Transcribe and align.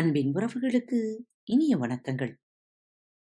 அன்பின் 0.00 0.32
உறவுகளுக்கு 0.34 1.16
இனிய 1.44 1.76
வணக்கங்கள். 1.76 2.34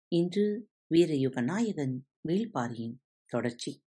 இன்று 0.08 0.70
வீரயுக 0.90 1.44
நாயகன் 1.44 2.07
வேள்பாரியின் 2.28 2.96
தொடர்ச்சி. 3.25 3.84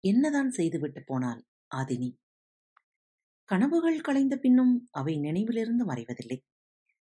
என்னதான் 0.00 0.50
செய்துவிட்டு 0.50 1.02
போனால் 1.06 1.46
ஆதினி? 1.76 2.16
கனவுகள் 3.44 4.00
கலைந்த 4.00 4.36
பின்னும் 4.36 4.88
அவை 4.90 5.18
நினைவிலிருந்து 5.18 5.86
மறைவதில்லை. 5.86 6.40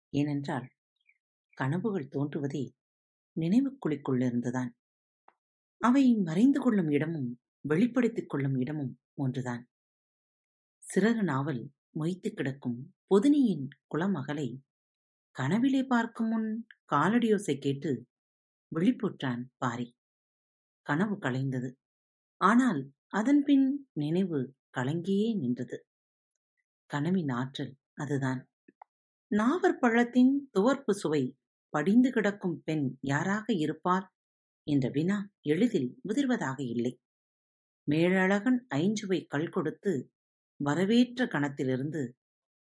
ஏனென்றால் 0.09 0.69
கனவுகள் 1.53 2.07
தோன்றுவதே 2.07 2.73
நினைவுக்குழிக்குள்ளிருந்துதான். 3.39 4.69
அவை 5.77 6.15
மறைந்து 6.15 6.59
கொள்ளும் 6.59 6.89
இடமும் 6.89 7.39
வெளிப்படுத்திக் 7.61 8.29
கொள்ளும் 8.29 8.55
இடமும் 8.55 8.99
ஒன்றுதான். 9.13 9.67
சிறகு 10.95 11.23
நாவல் 11.23 11.71
மொய்த்து 11.95 12.33
கிடக்கும் 12.33 12.77
பொதினியின் 13.09 13.67
குளமகளை 13.91 14.47
கனவிலே 15.35 15.81
பார்க்கும் 15.83 16.27
முன் 16.27 16.65
காலடியோசை 16.91 17.57
கேட்டு 17.57 17.91
விழிப்புற்றான் 18.71 19.43
பாரி. 19.57 19.87
கனவு 20.87 21.15
கலைந்தது. 21.15 21.69
ஆனால் 22.41 22.81
அதன்பின் 23.07 23.87
நினைவு 23.93 24.39
கலங்கியே 24.77 25.29
நின்றது. 25.37 25.77
கனவின் 26.89 27.29
ஆற்றல் 27.29 27.73
அதுதான். 27.93 28.41
நாவர் 29.31 29.77
பழத்தின் 29.77 30.49
துவர்ப்பு 30.53 30.91
சுவை 30.91 31.23
படிந்து 31.69 32.09
கிடக்கும் 32.09 32.61
பெண் 32.63 32.97
யாராக 33.01 33.45
இருப்பார் 33.53 34.07
என்ற 34.67 34.89
வினா 34.89 35.17
எளிதில் 35.41 35.99
உதிர்வதாக 36.07 36.59
இல்லை. 36.67 36.93
மேழழகன் 37.87 38.59
ஐஞ்சுவை 38.75 39.19
கல் 39.27 39.49
கொடுத்து 39.49 39.93
வரவேற்ற 40.63 41.25
கணத்திலிருந்து 41.25 42.01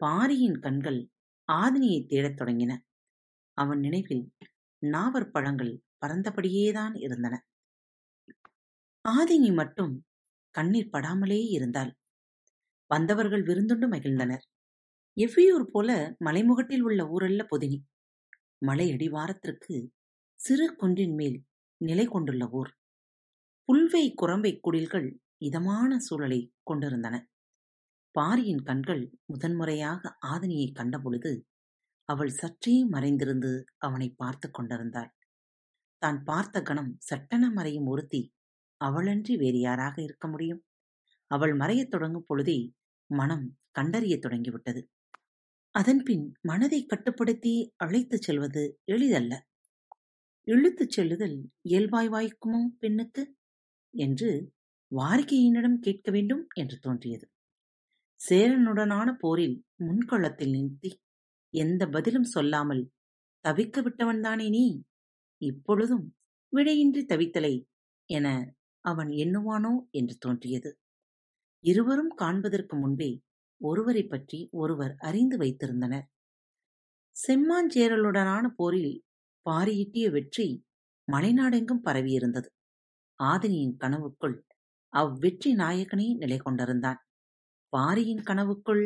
பாரியின் 0.01 0.59
கண்கள் 0.59 1.01
ஆதினியைத் 1.49 2.09
தேடத் 2.09 2.39
தொடங்கின. 2.41 2.73
அவன் 3.59 3.79
நினைவில் 3.79 4.25
நாவற் 4.83 5.33
பழங்கள் 5.33 5.73
பறந்தபடியேதான் 6.03 6.95
இருந்தன. 7.01 7.35
ஆதினி 9.05 9.55
மட்டும் 9.55 9.95
கண்ணீர் 10.55 10.93
படாமலே 10.93 11.41
இருந்தாள். 11.49 11.93
வந்தவர்கள் 12.91 13.43
விருந்துண்டு 13.43 13.87
மகிழ்ந்தனர். 13.89 14.45
எவ்வியூர் 15.17 15.67
போல 15.73 15.91
மலைமுகட்டில் 16.25 16.81
உள்ள 16.81 17.05
ஊரல்ல 17.05 17.43
பொதினி. 17.51 17.79
மலை 18.59 18.93
அடிவாரத்திற்கு 18.93 19.77
சிறு 20.41 20.77
குன்றின் 20.77 21.15
மேல் 21.15 21.39
நிலை 21.81 22.07
கொண்டுள்ள 22.07 22.49
ஊர். 22.51 22.71
புல்வை 23.69 24.15
குரம்பை 24.15 24.59
குடில்கள் 24.61 25.09
இதமான 25.45 25.99
சூழலை 25.99 26.41
கொண்டிருந்தன. 26.63 27.17
பாரியின் 28.19 28.63
கண்கள் 28.63 29.03
முதன்முறையாக 29.25 30.19
ஆதினியை 30.27 30.69
கண்டபொழுது 30.73 31.33
அவள் 32.05 32.29
சற்றே 32.29 32.85
மறைந்திருந்து 32.85 33.65
அவனை 33.77 34.11
பார்த்து 34.11 34.51
கொண்டிருந்தாள். 34.51 35.11
தான் 35.99 36.25
பார்த்த 36.25 36.63
கணம் 36.63 36.97
சட்டென 36.99 37.51
மறையும் 37.51 37.87
ஒருத்தி 37.87 38.35
அவளன்றி 38.85 39.37
வேறு 39.37 39.59
யாராக 39.59 40.03
இருக்க 40.03 40.29
முடியும்? 40.29 40.65
அவள் 41.27 41.55
மறையத் 41.57 41.89
தொடங்கும் 41.89 42.25
பொழுதே 42.27 42.75
மனம் 43.11 43.59
கண்டறியத் 43.79 44.19
தொடங்கிவிட்டது. 44.19 44.89
அதன்பின் 45.71 46.33
மனதை 46.41 46.87
கட்டுப்படுத்தி 46.87 47.75
அழைத்துச் 47.77 48.23
செல்வது 48.23 48.81
எளிதல்ல. 48.85 49.33
இழுத்துச் 50.47 50.91
செல்லுதல் 50.91 51.51
இயல்பாய் 51.61 52.09
வாய்க்குமோ 52.09 52.63
பெண்ணுக்கு? 52.79 53.37
என்று 53.95 54.31
வாரிகையினிடம் 54.93 55.79
கேட்க 55.79 56.11
வேண்டும் 56.11 56.47
என்று 56.55 56.79
தோன்றியது. 56.79 57.27
சேரனுடனான 58.29 59.13
போரில் 59.19 59.65
முன்களத்தில் 59.79 60.51
நிறுத்தி 60.51 61.01
எந்த 61.51 61.87
பதிலும் 61.87 62.23
சொல்லாமல் 62.23 62.93
தவிக்க 63.45 63.83
விட்டவன்தானே 63.83 64.49
நீ? 64.49 64.83
இப்பொழுதும் 65.43 66.17
விடையின்றி 66.57 67.05
தவித்தலை 67.07 67.65
என 68.05 68.55
அவன் 68.81 69.09
எண்ணுவானோ 69.09 69.91
என்று 69.91 70.17
தோன்றியது. 70.17 70.79
இருவரும் 71.65 72.09
காண்பதற்கு 72.09 72.77
முன்பே 72.77 73.23
ஒருவரைப் 73.57 74.11
பற்றி 74.11 74.49
ஒருவர் 74.51 74.95
அறிந்து 74.99 75.39
வைத்திருந்தனர். 75.39 76.07
செம்மாஞ்சேரலுடனான 77.29 78.47
போரில் 78.57 79.05
பாரியிட்டிய 79.51 80.11
வெற்றி 80.11 80.67
மலைநாடெங்கும் 81.13 81.85
பரவியிருந்தது. 81.85 82.49
ஆதினியின் 83.23 83.77
கனவுக்குள் 83.79 84.43
அவ்வெற்றி 84.93 85.55
நாயகனே 85.55 86.17
நிலை 86.17 86.37
கொண்டிருந்தான் 86.37 87.08
பாரியின் 87.69 88.23
கனவுக்குள் 88.23 88.85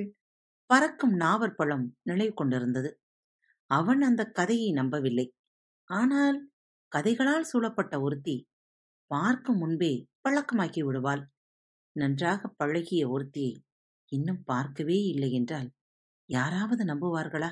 பறக்கும் 0.67 1.15
நாவற்பழம் 1.17 1.87
நிலை 2.03 2.33
கொண்டிருந்தது. 2.33 2.91
அவன் 3.67 4.01
அந்த 4.01 4.25
கதையை 4.25 4.73
நம்பவில்லை. 4.73 5.35
ஆனால் 5.85 6.39
கதைகளால் 6.93 7.41
சூழப்பட்ட 7.41 8.01
ஒருத்தி 8.01 8.49
பார்க்கும் 9.07 9.57
முன்பே 9.57 10.09
பழக்கமாக்கி 10.23 10.83
விடுவாள். 10.85 11.23
நன்றாக 11.93 12.49
பழகிய 12.49 13.09
ஒருத்தியை 13.09 13.55
இன்னும் 14.07 14.43
பார்க்கவே 14.43 14.99
இல்லை 15.03 15.31
என்றால் 15.33 15.69
யாராவது 16.27 16.85
நம்புவார்களா? 16.85 17.51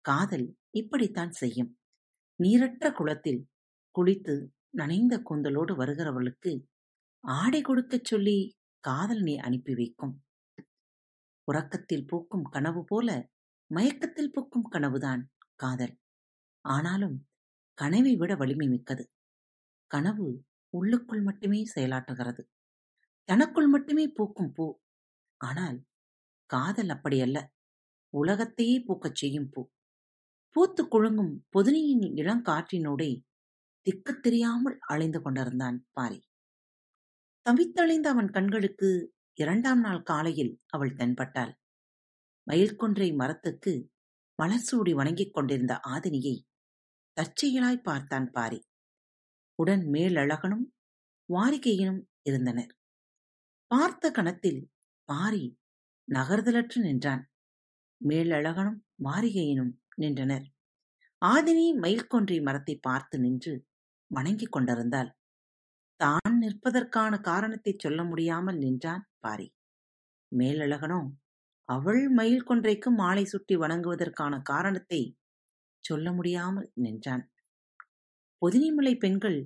காதல் 0.00 0.56
இப்படித்தான் 0.70 1.30
செய்யும். 1.30 1.78
நீரற்ற 2.40 2.92
குளத்தில் 2.92 3.46
குளித்து 3.94 4.34
நனைந்த 4.70 5.22
கூந்தலோடு 5.30 5.72
வருகிறவளுக்கு 5.76 6.52
ஆடை 7.20 7.60
கொடுக்கச் 7.60 8.04
சொல்லி 8.04 8.38
காதலனை 8.80 9.36
அனுப்பி 9.38 9.74
வைக்கும். 9.74 10.14
உறக்கத்தில் 11.48 12.06
பூக்கும் 12.06 12.42
கனவு 12.42 12.84
போல 12.84 13.08
மயக்கத்தில் 13.70 14.32
பூக்கும் 14.32 14.68
கனவுதான் 14.72 15.22
காதல். 15.54 15.94
ஆனாலும் 16.64 17.16
கனவை 17.78 18.16
விட 18.16 18.36
வலிமை 18.36 18.68
மிக்கது. 18.68 19.04
கனவு 19.90 20.26
உள்ளுக்குள் 20.74 21.22
மட்டுமே 21.22 21.60
செயலாற்றுகிறது. 21.74 22.42
தனக்குள் 23.28 23.66
மட்டுமே 23.66 24.08
பூக்கும் 24.08 24.52
பூ. 24.52 24.66
ஆனால் 25.40 25.78
காதல் 26.50 26.88
அப்படியல்ல. 26.88 27.38
உலகத்தையே 28.14 28.76
பூக்கச் 28.80 29.14
செய்யும் 29.14 29.50
பூ. 29.50 29.62
பூத்து 30.56 30.88
குழுங்கும் 30.88 31.34
பொதினியின் 31.54 32.06
இளங்காற்றினோடே 32.22 33.10
திக்கு 33.86 34.20
தெரியாமல் 34.20 34.78
அலைந்து 34.86 35.22
கொண்டிருந்தான் 35.22 35.86
பாரி. 35.92 36.18
தவித்தழிந்த 37.46 38.06
அவன் 38.06 38.30
கண்களுக்கு 38.30 38.88
இரண்டாம் 39.38 39.80
நாள் 39.80 40.02
காலையில் 40.02 40.62
அவள் 40.66 40.94
தென்பட்டாள். 40.94 41.52
மயில்கொன்றை 42.50 43.14
மரத்துக்கு 43.14 43.90
மலர் 44.34 44.58
சூடி 44.58 44.94
வணங்கிக் 44.94 45.34
கொண்டிருந்த 45.34 45.80
ஆதினியை 45.88 46.46
தற்செயலாய் 47.16 47.82
பார்த்தான் 47.82 48.30
பாரி. 48.30 48.66
உடன் 49.54 49.80
மேலழகனும் 49.80 50.64
வாரிகையினும் 51.32 52.00
இருந்தனர். 52.22 52.76
பார்த்த 53.66 54.10
கணத்தில் 54.10 54.70
பாரி 55.04 55.58
நகர்தலற்று 56.12 56.76
நின்றான். 56.76 57.30
மேலழகனும் 58.08 58.80
வாரிகையினும் 59.04 59.72
நின்றனர். 59.94 60.46
ஆதினி 61.24 61.66
மயில்கொன்றை 61.82 62.42
மரத்தை 62.42 62.78
பார்த்து 62.78 63.18
நின்று 63.18 63.66
வணங்கிக் 64.06 64.52
கொண்டிருந்தாள். 64.52 65.15
தான் 66.00 66.34
நிற்பதற்கான 66.42 67.12
காரணத்தை 67.20 67.72
சொல்ல 67.76 68.00
முடியாமல் 68.04 68.58
நின்றான் 68.58 69.04
பாரி. 69.20 69.46
மேலழகனோ 70.32 71.00
அவள் 71.68 72.02
மயில் 72.08 72.44
கொன்றைக்கு 72.44 72.88
மாலை 72.92 73.24
சுட்டி 73.24 73.54
வணங்குவதற்கான 73.56 74.34
காரணத்தை 74.42 75.00
சொல்ல 75.84 76.06
முடியாமல் 76.12 76.68
நின்றான். 76.76 77.24
பொதினிமலை 78.42 78.94
பெண்கள் 78.96 79.38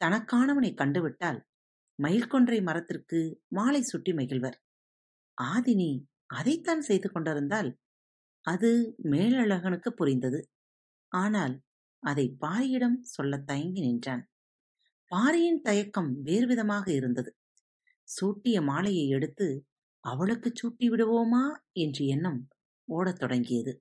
தனக்கானவனை 0.00 0.70
கண்டுவிட்டால் 0.74 1.40
மயில் 1.98 2.28
கொன்றை 2.28 2.58
மரத்திற்கு 2.60 3.20
மாலை 3.48 3.82
சுட்டி 3.82 4.12
மகிழ்வர். 4.12 4.58
ஆதினி 5.38 5.90
அதைத்தான் 6.34 6.82
செய்து 6.82 7.08
கொண்டிருந்தால் 7.10 7.70
அது 8.46 8.70
மேலழகனுக்கு 9.10 9.90
புரிந்தது. 9.92 10.40
ஆனால் 11.12 11.54
அதை 12.02 12.26
பாரியிடம் 12.40 12.98
சொல்லத் 13.14 13.46
தயங்கி 13.46 13.80
நின்றான். 13.80 14.22
பாரியின் 15.10 15.60
தயக்கம் 15.60 16.24
வேறுவிதமாக 16.24 16.90
இருந்தது. 16.90 17.36
சூட்டிய 18.08 18.62
மாலையை 18.62 19.08
எடுத்து 19.08 19.66
அவளுக்குச் 20.04 20.58
சூட்டி 20.60 20.86
விடுவோமா? 20.88 21.44
என்று 21.72 22.06
எண்ணம் 22.06 22.40
ஓடத் 22.84 23.18
தொடங்கியது. 23.18 23.72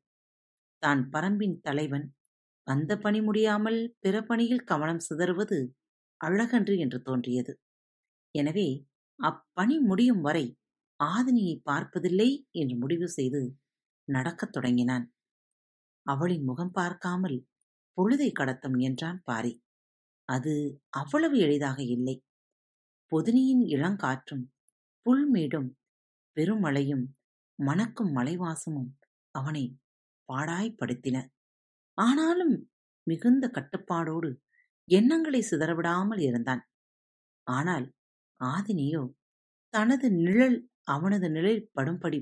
தான் 0.83 1.09
பரம்பின் 1.12 1.59
தலைவன் 1.62 2.15
வந்த 2.63 2.97
பணி 2.97 3.21
முடியாமல் 3.21 3.95
பிற 4.00 4.24
பணியில் 4.24 4.63
கவனம் 4.63 5.00
சிதறுவது 5.00 5.59
அழகன்று 6.21 6.77
என்று 6.77 7.01
தோன்றியது. 7.01 7.53
எனவே 8.31 8.68
அப்பணி 9.19 9.79
முடியும் 9.79 10.21
வரை 10.21 10.45
ஆதினியை 11.03 11.62
பார்ப்பதில்லை 11.63 12.47
என்று 12.51 12.77
முடிவு 12.77 13.09
செய்து 13.09 13.41
நடக்கத் 14.07 14.51
தொடங்கினான். 14.51 15.06
அவளின் 16.06 16.44
முகம் 16.44 16.71
பார்க்காமல் 16.71 17.47
பொழுதை 17.97 18.31
கடத்த 18.31 18.69
முயன்றான் 18.69 19.19
பாரி. 19.24 19.53
அது 20.29 20.53
அவ்வளவு 20.91 21.35
எளிதாக 21.38 21.79
இல்லை. 21.95 22.15
பொதினியின் 23.12 23.63
இளங்காற்றும் 23.75 24.45
புல்மேடும் 25.06 25.69
பெருமழையும் 26.38 27.06
மணக்கும் 27.59 28.12
மலைவாசமும் 28.18 28.89
அவனை 29.35 29.63
பாடாய்ப்படுத்தின 30.29 31.18
ஆனாலும் 31.97 32.56
மிகுந்த 33.07 33.45
கட்டுப்பாடோடு 33.47 34.29
எண்ணங்களை 34.88 35.41
சிதறவிடாமல் 35.41 36.21
இருந்தான். 36.21 36.63
ஆனால் 37.47 37.85
ஆதினியோ 38.39 39.03
தனது 39.74 40.07
நிழல் 40.18 40.57
அவனது 40.85 41.27
நிழல் 41.29 41.62
படும்படி 41.75 42.19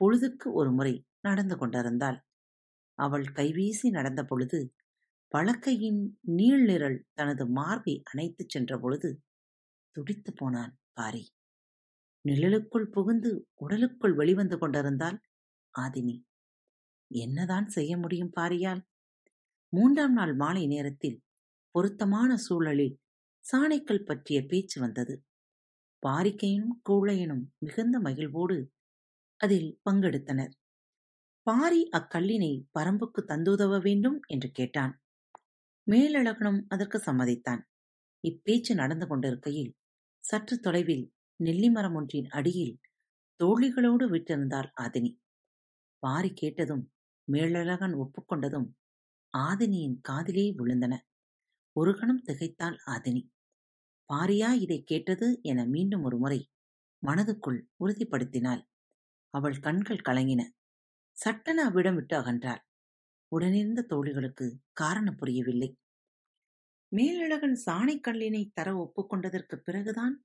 பொழுதுக்கு 0.00 0.48
ஒரு 0.52 0.70
முறை 0.72 0.94
நடந்து 1.20 1.56
கொண்டிருந்தாள். 1.56 2.18
அவள் 2.98 3.26
கைவீசி 3.36 3.88
நடந்த 3.90 4.22
பொழுது 4.24 4.58
பழக்கையின் 5.34 6.18
நீள்நிரல் 6.36 7.02
தனது 7.12 7.46
மார்பை 7.46 8.02
அணைத்துச் 8.12 8.48
சென்ற 8.48 8.78
பொழுது 8.78 9.22
துடித்து 9.90 10.32
போனான் 10.32 10.78
பாரி. 10.92 11.32
நிழலுக்குள் 12.28 12.90
புகுந்து 12.90 13.48
உடலுக்குள் 13.54 14.14
வெளிவந்து 14.14 14.58
கொண்டிருந்தால் 14.58 15.20
ஆதினி. 15.78 16.22
என்னதான் 17.06 17.68
செய்ய 17.68 17.96
முடியும் 17.96 18.32
பாரியால்? 18.40 18.82
மூன்றாம் 19.68 20.12
நாள் 20.12 20.34
மாலை 20.34 20.66
நேரத்தில் 20.66 21.22
பொருத்தமான 21.70 22.36
சூழலில் 22.36 23.00
சாணைக்கல் 23.52 24.04
பற்றிய 24.04 24.42
பேச்சு 24.42 24.80
வந்தது. 24.80 25.24
பாரிக்கையனும் 26.06 26.76
கூழையனும் 26.90 27.44
மிகுந்த 27.58 28.00
மகிழ்வோடு 28.00 28.72
அதில் 29.36 29.80
பங்கெடுத்தனர். 29.90 30.52
பாரி 31.42 31.88
அக்கல்லினை 31.92 32.64
பரம்புக்கு 32.78 33.24
தந்துதவ 33.28 33.80
வேண்டும் 33.82 34.20
என்று 34.26 34.50
கேட்டான். 34.50 35.01
மேலழகனும் 35.86 36.60
அதற்கு 36.68 36.98
சம்மதித்தான். 36.98 37.62
இப்பேச்சு 38.24 38.74
நடந்து 38.74 39.06
கொண்டிருக்கையில் 39.06 39.72
சற்று 40.24 40.60
தொலைவில் 40.60 41.04
நெல்லிமரம் 41.40 41.94
ஒன்றின் 41.94 42.28
அடியில் 42.28 42.74
தோழிகளோடு 43.40 44.04
விட்டிருந்தாள் 44.08 44.68
ஆதினி. 44.80 45.10
பாரி 46.02 46.32
கேட்டதும் 46.32 46.84
மேலழகன் 47.28 47.94
ஒப்புக்கொண்டதும் 47.94 48.68
ஆதினியின் 49.34 49.98
காதிலே 50.00 50.46
விழுந்தன. 50.58 50.94
ஒரு 51.76 51.92
கணம் 51.98 52.22
திகைத்தாள் 52.26 52.78
ஆதினி. 52.86 53.22
பாரியா 54.10 54.50
இதை 54.54 54.82
கேட்டது 54.82 55.38
என 55.42 55.64
மீண்டும் 55.66 56.02
ஒரு 56.02 56.16
முறை 56.18 56.40
மனதுக்குள் 57.02 57.60
உறுதிப்படுத்தினாள். 57.84 58.62
அவள் 59.34 59.58
கண்கள் 59.58 60.06
கலங்கின. 60.08 60.42
சட்டென 61.16 61.64
அவ்விடம் 61.64 61.94
விட்டு 61.94 62.14
அகன்றாள். 62.20 62.62
உடனிருந்த 63.32 63.86
தோழிகளுக்கு 63.88 64.52
காரணம் 64.72 65.16
புரியவில்லை. 65.16 65.76
மேலழகன் 66.92 67.60
சாணைக்கல்லினை 67.66 68.50
தர 68.54 68.68
ஒப்புக்கொண்டதற்கு 68.82 69.56
பிறகுதான் 69.56 70.24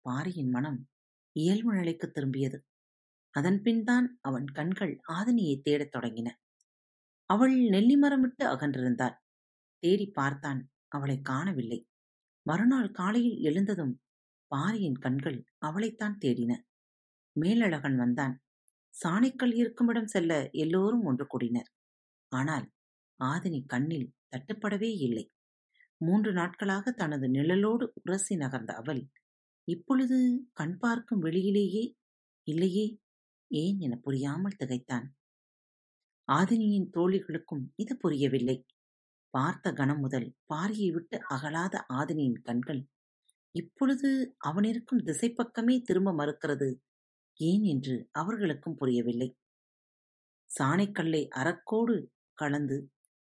பாரியின் 0.00 0.50
மனம் 0.50 0.88
இயல்பு 1.32 1.74
நிலைக்கு 1.74 2.12
திரும்பியது. 2.14 2.58
அதன்பின்தான் 3.40 4.06
அவன் 4.20 4.44
கண்கள் 4.44 5.00
ஆதினியை 5.08 5.60
தேடத் 5.60 5.94
தொடங்கின. 5.94 6.28
அவள் 7.26 7.54
நெல்லிமரமிட்டு 7.60 8.44
அகன்றிருந்தாள். 8.44 9.16
தேடி 9.78 10.06
பார்த்தான் 10.06 10.70
அவளை 10.88 11.20
காணவில்லை. 11.20 11.88
மறுநாள் 12.46 12.90
காலையில் 12.90 13.38
எழுந்ததும் 13.38 14.02
பாரியின் 14.46 14.98
கண்கள் 14.98 15.44
அவளைத்தான் 15.66 16.18
தேடின. 16.24 16.52
மேலழகன் 17.40 17.96
வந்தான். 17.96 18.42
சாணைக்கல் 18.94 19.54
இருக்குமிடம் 19.54 20.06
செல்ல 20.06 20.48
எல்லோரும் 20.52 21.04
ஒன்று 21.04 21.26
கூடினர். 21.26 21.70
ஆனால் 22.32 22.66
ஆதினி 23.20 23.60
கண்ணில் 23.66 24.12
தட்டுப்படவே 24.30 24.90
இல்லை. 24.98 25.24
மூன்று 26.00 26.30
நாட்களாக 26.32 26.92
தனது 26.92 27.26
நிழலோடு 27.28 27.84
உரசி 28.00 28.34
நகர்ந்த 28.36 28.72
அவள் 28.72 29.02
இப்பொழுது 29.68 30.18
கண் 30.52 30.76
பார்க்கும் 30.78 31.24
வெளியிலேயே 31.24 31.84
இல்லையே 32.46 32.86
ஏன் 33.50 33.78
என 33.80 33.94
புரியாமல் 33.96 34.58
திகைத்தான். 34.58 35.06
ஆதினியின் 36.28 36.88
தோழிகளுக்கும் 36.90 37.64
இது 37.76 37.94
புரியவில்லை. 37.96 38.56
பார்த்த 39.34 39.66
கணம் 39.72 40.00
முதல் 40.00 40.28
பாரியை 40.46 40.88
விட்டு 40.92 41.16
அகலாத 41.28 41.74
ஆதினியின் 41.92 42.40
கண்கள் 42.42 42.82
இப்பொழுது 43.54 44.08
அவனிருக்கும் 44.38 45.04
திசைப்பக்கமே 45.04 45.76
திரும்ப 45.82 46.10
மறுக்கிறது 46.12 46.68
ஏன்? 47.40 47.64
என்று 47.64 47.94
அவர்களுக்கும் 48.12 48.76
புரியவில்லை. 48.76 49.28
சாணைக்கல்லை 50.50 51.22
அறக்கோடு 51.30 51.96
கலந்து 52.42 52.76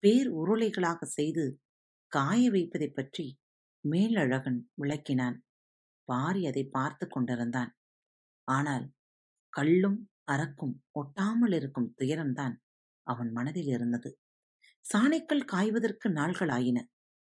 பேர் 0.02 0.28
உருளைகளாக 0.34 1.00
செய்து 1.16 1.44
காய 2.12 2.50
வைப்பதைப் 2.50 2.94
பற்றி 2.94 3.26
மேலழகன் 3.84 4.60
விளக்கினான். 4.82 5.36
பாரி 6.08 6.42
அதை 6.46 6.64
பார்த்து 6.68 7.06
கொண்டிருந்தான். 7.08 7.72
ஆனால் 8.48 8.86
கள்ளும் 9.52 9.98
அறக்கும் 10.32 10.74
ஒட்டாமல் 10.94 11.54
இருக்கும் 11.54 11.90
துயரம்தான் 11.98 12.54
அவன் 13.06 13.30
மனதில் 13.32 13.70
இருந்தது. 13.76 14.10
சாணைக்கல் 14.86 15.44
காய்வதற்கு 15.44 16.08
நாள்கள் 16.10 16.48
ஆயின 16.48 16.78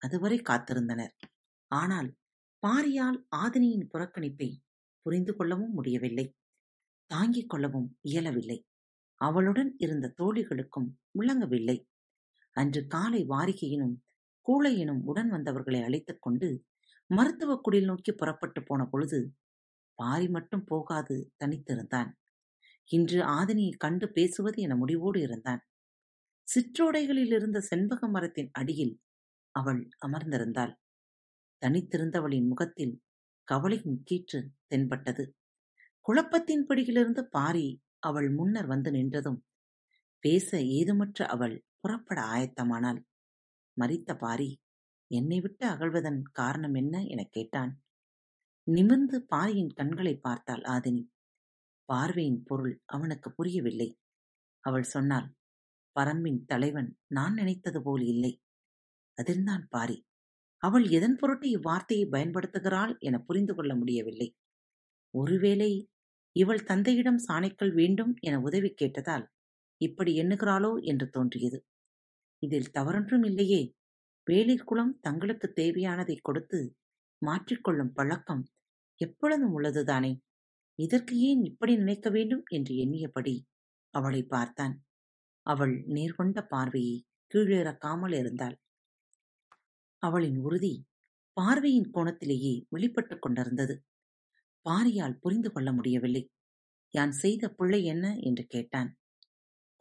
அதுவரை 0.01 0.38
காத்திருந்தனர். 0.42 1.13
ஆனால் 1.72 2.10
பாரியால் 2.63 3.19
ஆதினியின் 3.36 3.89
புறக்கணிப்பை 3.94 4.50
புரிந்து 5.06 5.33
கொள்ளவும் 5.36 5.74
முடியவில்லை. 5.74 6.25
தாங்கிக் 7.12 7.50
கொள்ளவும் 7.50 7.89
இயலவில்லை. 8.01 8.60
அவளுடன் 9.21 9.71
இருந்த 9.77 10.13
தோழிகளுக்கும் 10.18 10.89
விளங்கவில்லை 11.12 11.77
அன்று 12.56 12.81
காலை 12.88 13.21
வாரிகையினும் 13.27 13.95
கூழையினும் 14.48 15.01
உடன் 15.04 15.30
வந்தவர்களை 15.30 15.81
அழைத்துக் 15.83 16.21
கொண்டு 16.21 16.50
மருத்துவ 17.10 17.51
குடில் 17.62 17.86
நோக்கி 17.86 18.12
புறப்பட்டு 18.12 18.63
போன 18.63 18.81
பொழுது 18.86 19.19
பாரி 20.00 20.27
மட்டும் 20.30 20.63
போகாது 20.63 21.16
தனித்திருந்தான். 21.39 22.10
இன்று 22.92 23.19
ஆதினியை 23.21 23.74
கண்டு 23.77 24.12
பேசுவது 24.12 24.62
என 24.62 24.75
முடிவோடு 24.75 25.19
இருந்தான். 25.22 25.62
சிற்றோடைகளில் 26.48 27.33
இருந்த 27.33 27.60
செண்பக 27.62 28.10
மரத்தின் 28.10 28.50
அடியில் 28.51 28.94
அவள் 29.56 29.81
அமர்ந்திருந்தாள். 30.07 30.74
தனித்திருந்தவளின் 31.62 32.48
முகத்தில் 32.48 32.95
கவலையின் 33.48 34.00
கீற்று 34.04 34.42
தென்பட்டது. 34.68 35.25
குழப்பத்தின் 36.01 36.65
பிடியிலிருந்து 36.65 37.24
பாரி 37.30 37.68
அவள் 38.04 38.30
முன்னர் 38.30 38.66
வந்து 38.66 38.92
நின்றதும் 38.92 39.40
பேச 40.24 40.57
ஏதுமற்ற 40.57 41.25
அவள் 41.25 41.66
புறப்பட 41.80 42.22
ஆயத்தமானாள் 42.22 43.00
மறித்த 43.78 44.18
பாரி 44.18 44.50
என்னை 45.12 45.40
விட்டு 45.40 45.68
அகழ்வதன் 45.68 46.22
காரணம் 46.31 46.74
என்ன? 46.74 47.04
எனக் 47.04 47.31
கேட்டான். 47.31 47.72
நிமிர்ந்து 48.68 49.18
பாரியின் 49.25 49.72
கண்களை 49.74 50.18
பார்த்தாள் 50.18 50.62
ஆதினி. 50.62 51.04
பார்வையின் 51.90 52.44
பொருள் 52.44 52.81
அவனுக்கு 52.86 53.34
புரியவில்லை. 53.34 53.90
அவள் 54.63 54.84
சொன்னாள் 54.84 55.27
பரம்பின் 55.96 56.41
தலைவன் 56.46 56.98
நான் 57.08 57.34
நினைத்தது 57.34 57.82
போல் 57.82 58.03
இல்லை. 58.03 58.34
அதிர்ந்தான் 59.18 59.65
பாரி. 59.70 59.98
அவள் 60.63 60.88
எதன் 60.89 61.15
பொருட்டு 61.15 61.48
இவ்வார்த்தையை 61.50 62.06
பயன்படுத்துகிறாள்? 62.12 63.00
என 63.00 63.20
புரிந்து 63.20 63.56
கொள்ள 63.56 63.75
முடியவில்லை. 63.75 64.29
ஒருவேளை 65.13 65.72
இவள் 66.39 66.63
தந்தையிடம் 66.63 67.19
சாணைக்கல் 67.27 67.74
வேண்டும் 67.74 68.13
என 68.19 68.39
உதவி 68.39 68.69
கேட்டதால் 68.74 69.25
இப்படி 69.81 70.12
எண்ணுகிறாளோ 70.22 70.72
என்று 70.84 71.08
தோன்றியது. 71.10 71.60
இதில் 72.43 72.72
தவறொன்றும் 72.72 73.24
இல்லையே. 73.24 73.62
வேளிர் 74.27 74.65
குலம் 74.65 74.93
தங்களுக்கு 75.01 75.48
தேவையானதை 75.55 76.17
கொடுத்து 76.22 76.60
மாற்றிக்கொள்ளும் 77.22 77.93
பழக்கம் 77.93 78.43
எப்பொழுதும் 79.01 79.53
உள்ளதுதானே? 79.58 80.12
இதற்கு 80.79 81.13
ஏன் 81.19 81.41
இப்படி 81.43 81.74
நினைக்க 81.77 82.08
வேண்டும் 82.10 82.43
என்று 82.50 82.74
எண்ணியபடி 82.75 83.36
அவளை 83.93 84.22
பார்த்தான். 84.25 84.75
அவள் 85.46 85.75
நேர்கொண்ட 85.88 86.39
பார்வையை 86.48 86.96
கீழிறக்காமல் 87.31 88.15
இருந்தாள். 88.15 88.58
அவளின் 90.03 90.38
உறுதி 90.38 90.74
பார்வையின் 91.38 91.89
கோணத்திலேயே 91.93 92.53
வெளிப்பட்டுக் 92.69 93.22
கொண்டிருந்தது. 93.22 93.75
பாரியால் 94.66 95.20
புரிந்து 95.20 95.51
கொள்ள 95.51 95.72
முடியவில்லை. 95.74 96.24
யான் 96.94 97.12
செய்த 97.12 97.50
பிள்ளை 97.50 97.86
என்ன 97.86 98.16
என்று 98.20 98.46
கேட்டான். 98.46 98.89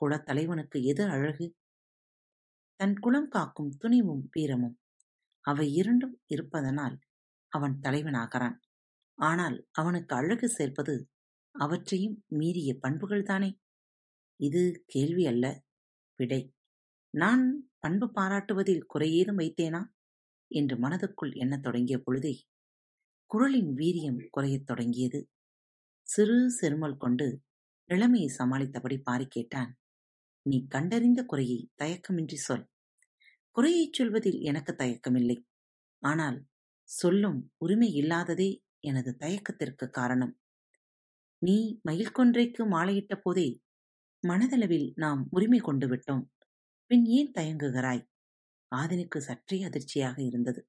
குலத்தலைவனுக்கு 0.00 0.82
எது 0.82 1.04
அழகு? 1.04 1.46
தன் 2.80 2.96
குலம் 2.98 3.28
காக்கும் 3.28 3.70
துணிவும் 3.76 4.28
வீரமும். 4.32 4.76
அவை 5.44 5.74
இரண்டும் 5.74 6.20
இருப்பதனால் 6.26 6.96
அவன் 7.52 7.80
தலைவனாகிறான். 7.80 8.56
ஆனால் 9.18 9.68
அவனுக்கு 9.72 10.16
அழகு 10.16 10.48
சேர்ப்பது 10.48 10.94
அவற்றையும் 11.54 12.24
மீறிய 12.28 12.78
பண்புகள்தானே 12.82 13.50
இது 14.40 14.84
கேள்வி 14.86 15.26
அல்ல. 15.26 15.44
விடை. 16.18 16.42
நான் 17.14 17.44
பண்பு 17.78 18.06
பாராட்டுவதில் 18.12 18.86
குறையேதும் 18.94 19.40
வைத்தேனா 19.42 19.82
என்று 20.50 20.76
மனதுக்குள் 20.76 21.32
எண்ணத் 21.34 21.62
தொடங்கிய 21.62 21.98
பொழுதே 21.98 22.34
குரலின் 23.30 23.74
வீரியம் 23.74 24.20
குறையத் 24.30 24.66
தொடங்கியது. 24.66 25.28
சிறு 26.02 26.50
செருமல் 26.50 26.96
கொண்டு 26.96 27.26
நிலைமையை 27.90 28.36
சமாளித்தபடி 28.38 29.00
பாரி 29.02 29.26
கேட்டான் 29.26 29.78
நீ 30.42 30.66
கண்டறிந்த 30.66 31.24
குறையை 31.24 31.70
தயக்கமின்றி 31.82 32.34
சொல். 32.34 32.64
குறையைச் 33.50 33.92
சொல்வதில் 33.92 34.40
எனக்கு 34.40 34.72
தயக்கமில்லை. 34.72 35.36
ஆனால் 36.02 36.46
சொல்லும் 36.82 37.52
உரிமை 37.56 37.92
இல்லாததே 37.92 38.62
எனது 38.80 39.16
தயக்கத்திற்கு 39.18 39.90
காரணம். 39.90 40.40
நீ 41.38 41.78
மயில் 41.82 42.12
கொன்றைக்கு 42.12 42.64
மாலையிட்ட 42.66 43.20
போதே 43.20 43.62
மனதளவில் 44.28 44.92
நாம் 44.94 45.26
உரிமை 45.30 45.58
கொண்டு 45.58 45.86
விட்டோம். 45.88 46.24
பின் 46.86 47.04
ஏன் 47.04 47.32
தயங்குகிறாய்? 47.34 48.02
ஆதினுக்கு 48.76 49.18
சற்றே 49.18 49.62
அதிர்ச்சியாக 49.62 50.22
இருந்தது. 50.22 50.68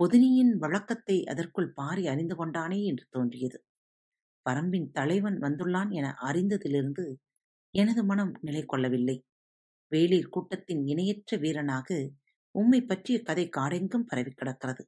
பொதினியின் 0.00 0.52
வழக்கத்தை 0.56 1.16
அதற்குள் 1.24 1.70
பாரி 1.72 2.02
அறிந்து 2.06 2.34
கொண்டானே 2.36 2.80
என்று 2.84 3.04
தோன்றியது. 3.10 3.58
பரம்பின் 4.46 4.88
தலைவன் 4.90 5.38
வந்துள்ளான் 5.40 5.90
என 5.90 6.06
அறிந்ததிலிருந்து 6.22 7.04
எனது 7.74 8.02
மனம் 8.04 8.32
நிலை 8.40 8.62
கொள்ளவில்லை 8.64 9.16
வேளிர் 9.92 10.28
கூட்டத்தின் 10.28 10.82
இணையற்ற 10.86 11.36
வீரனாக 11.36 11.88
உம்மை 12.54 12.80
பற்றிய 12.82 13.16
கதை 13.22 13.44
காடெங்கும் 13.56 14.06
பரவி 14.06 14.32
கிடக்கிறது. 14.32 14.82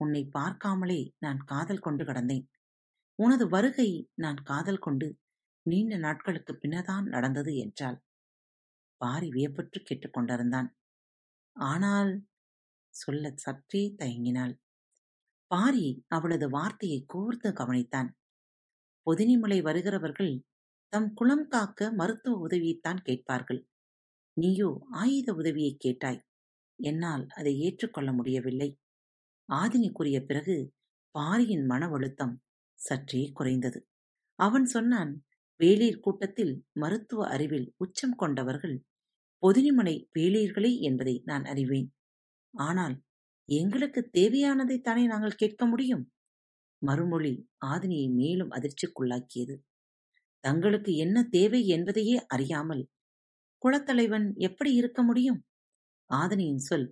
உன்னை 0.00 0.22
பார்க்காமலே 0.38 1.00
நான் 1.18 1.40
காதல் 1.44 1.78
கொண்டு 1.78 2.04
கடந்தேன். 2.04 2.46
உனது 3.18 3.44
வருகை 3.48 3.90
நான் 4.14 4.40
காதல் 4.42 4.78
கொண்டு 4.78 5.08
நீண்ட 5.66 5.94
நாட்களுக்கு 5.96 6.52
பின்னதான் 6.54 7.06
நடந்தது 7.06 7.52
என்றாள். 7.56 7.98
பாரி 9.00 9.28
வியப்பற்று 9.28 9.80
கேட்டுக்கொண்டிருந்தான் 9.82 10.68
ஆனால் 11.56 12.10
சொல்ல 12.94 13.32
சற்றே 13.36 13.94
தயங்கினாள். 13.98 14.54
பாரி 15.46 16.04
அவளது 16.08 16.50
வார்த்தையை 16.50 17.04
கூர்ந்து 17.06 17.50
கவனித்தான். 17.50 18.10
பொதினிமலை 19.06 19.62
வருகிறவர்கள் 19.62 20.32
தம் 20.92 21.14
குளம் 21.14 21.46
காக்க 21.48 21.90
மருத்துவ 21.92 22.46
உதவியைத்தான் 22.46 23.00
கேட்பார்கள். 23.02 23.60
நீயோ 24.36 24.70
ஆயுத 24.90 25.34
உதவியை 25.34 25.76
கேட்டாய். 25.76 26.20
என்னால் 26.78 27.26
அதை 27.28 27.58
ஏற்றுக்கொள்ள 27.60 28.12
முடியவில்லை. 28.12 28.70
ஆதினி 29.48 29.92
கூறிய 29.92 30.24
பிறகு 30.24 30.56
பாரியின் 31.14 31.66
மன 31.66 31.86
அழுத்தம் 31.86 32.34
சற்றே 32.78 33.30
குறைந்தது. 33.32 33.80
அவன் 34.38 34.64
சொன்னான் 34.64 35.12
வேளிர் 35.60 36.00
கூட்டத்தில் 36.00 36.54
மருத்துவ 36.72 37.26
அறிவில் 37.28 37.74
உச்சம் 37.76 38.16
கொண்டவர்கள் 38.16 38.76
பொதினிமலை 39.42 39.96
வேளிர்களே 40.18 40.72
என்பதை 40.80 41.22
நான் 41.24 41.44
அறிவேன். 41.44 41.88
ஆனால் 42.54 42.96
எங்களுக்கு 43.48 44.10
தேவையானதைத்தானே 44.12 45.04
நாங்கள் 45.06 45.30
கேட்க 45.30 45.66
முடியும்? 45.66 46.04
மறுமொழி 46.82 47.32
ஆதினியை 47.66 48.08
மேலும் 48.10 48.50
அதிர்ச்சிக்குள்ளாக்கியது. 48.50 49.54
தங்களுக்கு 50.44 50.96
என்ன 50.96 51.24
தேவை 51.28 51.66
என்பதையே 51.66 52.16
அறியாமல் 52.26 52.82
குளத்தலைவன் 53.62 54.34
எப்படி 54.36 54.74
இருக்க 54.74 55.02
முடியும்? 55.02 55.40
ஆதினியின் 56.10 56.62
சொல் 56.62 56.88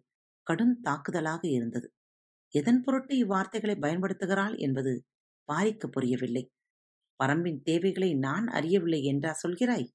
கடும் 0.47 0.81
தாக்குதலாக 0.85 1.43
இருந்தது. 1.49 1.89
எதன் 2.55 2.81
பொருட்டு 2.81 3.15
இவ்வார்த்தைகளை 3.17 3.77
பயன்படுத்துகிறாள் 3.81 4.57
என்பது 4.59 4.93
பாரிக்கு 5.49 5.87
புரியவில்லை. 5.89 6.45
பரம்பின் 7.21 7.61
தேவைகளை 7.63 8.15
நான் 8.15 8.47
அறியவில்லை 8.47 9.01
என்றா 9.03 9.33
சொல்கிறாய்? 9.43 9.89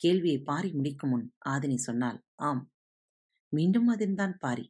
கேள்வியை 0.00 0.38
பாரி 0.40 0.72
முடிக்கும் 0.72 1.10
முன் 1.10 1.26
ஆதினி 1.48 1.78
சொன்னால் 1.78 2.18
ஆம் 2.42 2.62
மீண்டும் 3.52 3.88
அதிர்ந்தான் 3.88 4.34
பாரி. 4.38 4.66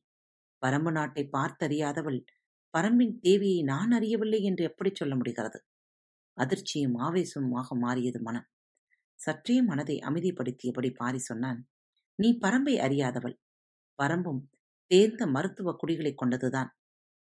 பரம்பு 0.66 0.90
நாட்டை 0.90 1.28
பார்த்தறியாதவள் 1.32 2.24
பரம்பின் 2.78 3.18
தேவியை 3.22 3.62
நான் 3.62 3.90
அறியவில்லை 3.90 4.42
என்று 4.42 4.64
எப்படி 4.64 4.90
சொல்ல 4.94 5.16
முடிகிறது? 5.16 5.64
அதிர்ச்சியும் 6.36 6.96
ஆவேசமுமாக 6.98 7.68
மாறியது 7.68 8.22
மனம். 8.22 8.48
சற்றே 9.14 9.62
மனதை 9.62 9.96
அமைதிப்படுத்தியபடி 9.96 10.94
பாரி 10.94 11.18
சொன்னான் 11.18 11.68
நீ 12.14 12.38
பரம்பை 12.40 12.74
அறியாதவள். 12.78 13.40
பரம்பும் 14.02 14.42
தேர்ந்த 14.86 15.26
மருத்துவ 15.26 15.72
குடிகளைக் 15.72 16.22
கொண்டதுதான். 16.22 16.68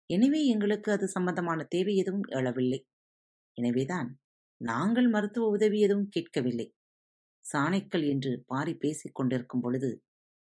எனவே 0.06 0.46
எங்களுக்கு 0.46 0.92
அது 0.92 1.08
சம்பந்தமான 1.08 1.64
தேவை 1.64 1.96
எதுவும் 1.96 2.26
எழவில்லை. 2.26 2.84
எனவேதான் 3.54 4.20
நாங்கள் 4.58 5.08
மருத்துவ 5.08 5.48
உதவி 5.48 5.80
எதுவும் 5.80 6.10
கேட்கவில்லை. 6.10 6.76
சாணைக்கல் 7.54 8.08
என்று 8.08 8.44
பாரி 8.48 8.76
பேசிக் 8.76 9.16
கொண்டிருக்கும் 9.16 9.62
பொழுது 9.62 10.04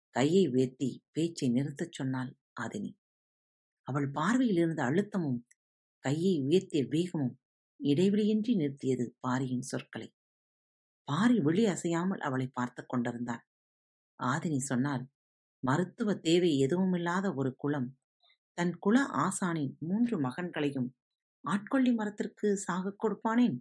கையை 0.09 0.47
உயர்த்தி 0.47 1.03
பேச்சை 1.11 1.49
நிறுத்தச் 1.49 1.91
சொன்னாள். 1.91 2.38
ஆதினி 2.59 2.91
அவள் 3.87 4.09
பார்வையில் 4.11 4.57
இருந்த 4.57 4.83
அழுத்தமும் 4.83 5.39
கையை 5.99 6.33
உயர்த்திய 6.41 6.81
வேகமும் 6.87 7.35
இடைவெளியின்றி 7.79 8.53
நிறுத்தியது 8.55 9.05
பாரியின் 9.19 9.61
சொற்களை. 9.61 10.09
பாரி 11.03 11.39
விழி 11.39 11.65
அசையாமல் 11.65 12.19
அவளை 12.19 12.47
பார்த்து 12.47 12.85
கொண்டிருந்தாள். 12.85 13.43
ஆதினி 14.23 14.57
சொன்னால் 14.57 15.03
மருத்துவ 15.63 16.13
தேவை 16.13 16.51
எதுவுமில்லாத 16.65 17.35
ஒரு 17.35 17.55
குளம். 17.55 17.89
தன் 18.53 18.73
குல 18.79 18.97
ஆசானின் 19.17 19.73
மூன்று 19.77 20.15
மகன்களையும் 20.21 20.89
ஆட்கொள்ளி 21.43 21.91
மரத்திற்கு 21.93 22.47
சாகக் 22.57 22.99
கொடுப்பானேன்? 23.03 23.57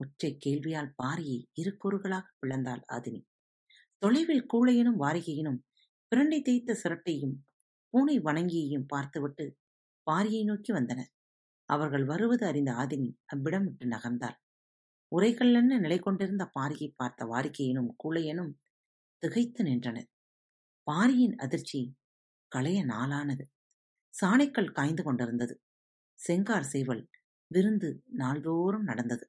ஒற்றை 0.00 0.30
கேள்வியால் 0.36 0.94
பாரியை 1.02 1.40
இரு 1.52 1.76
கூறுகளாக 1.76 2.26
பிளந்தாள் 2.40 2.82
ஆதினி. 2.92 3.20
தொலைவில் 4.02 4.46
கூழையனும் 4.52 5.00
வாரிகையினும் 5.00 5.58
பிரண்டை 6.12 6.38
தேய்த்த 6.42 6.74
சிரட்டையும் 6.74 7.34
பூனை 7.94 8.20
வணங்கியையும் 8.20 8.86
பார்த்துவிட்டு 8.86 9.44
பாரியை 10.06 10.44
நோக்கி 10.44 10.72
வந்தனர். 10.72 11.10
அவர்கள் 11.68 12.04
வருவது 12.04 12.46
அறிந்த 12.46 12.72
ஆதினி 12.72 13.08
அவ்விடம் 13.24 13.64
விட்டு 13.64 13.86
நகர்ந்தாள். 13.86 14.36
உரைகல்லென்ன 15.12 15.78
நிலை 15.78 15.98
கொண்டிருந்த 15.98 16.50
பாரியை 16.58 16.88
பார்த்த 16.96 17.24
வாரிகையினும் 17.24 17.90
கூழையனும் 18.04 18.52
திகைத்து 19.22 19.62
நின்றனர். 19.64 20.08
பாரியின் 20.86 21.36
அதிர்ச்சி 21.36 21.80
களைய 22.52 22.84
நாளானது. 22.84 23.44
சாணைக்கல் 24.14 24.72
காய்ந்து 24.72 25.02
கொண்டிருந்தது. 25.02 25.54
செங்கார் 26.18 26.70
செய்வல் 26.72 27.08
விருந்து 27.50 27.90
நாள்தோறும் 28.12 28.82
நடந்தது. 28.82 29.24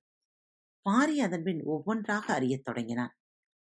பாரி 0.86 1.20
அதன்பின் 1.22 1.62
ஒவ்வொன்றாக 1.64 2.34
அறியத் 2.34 2.64
தொடங்கினான். 2.64 3.14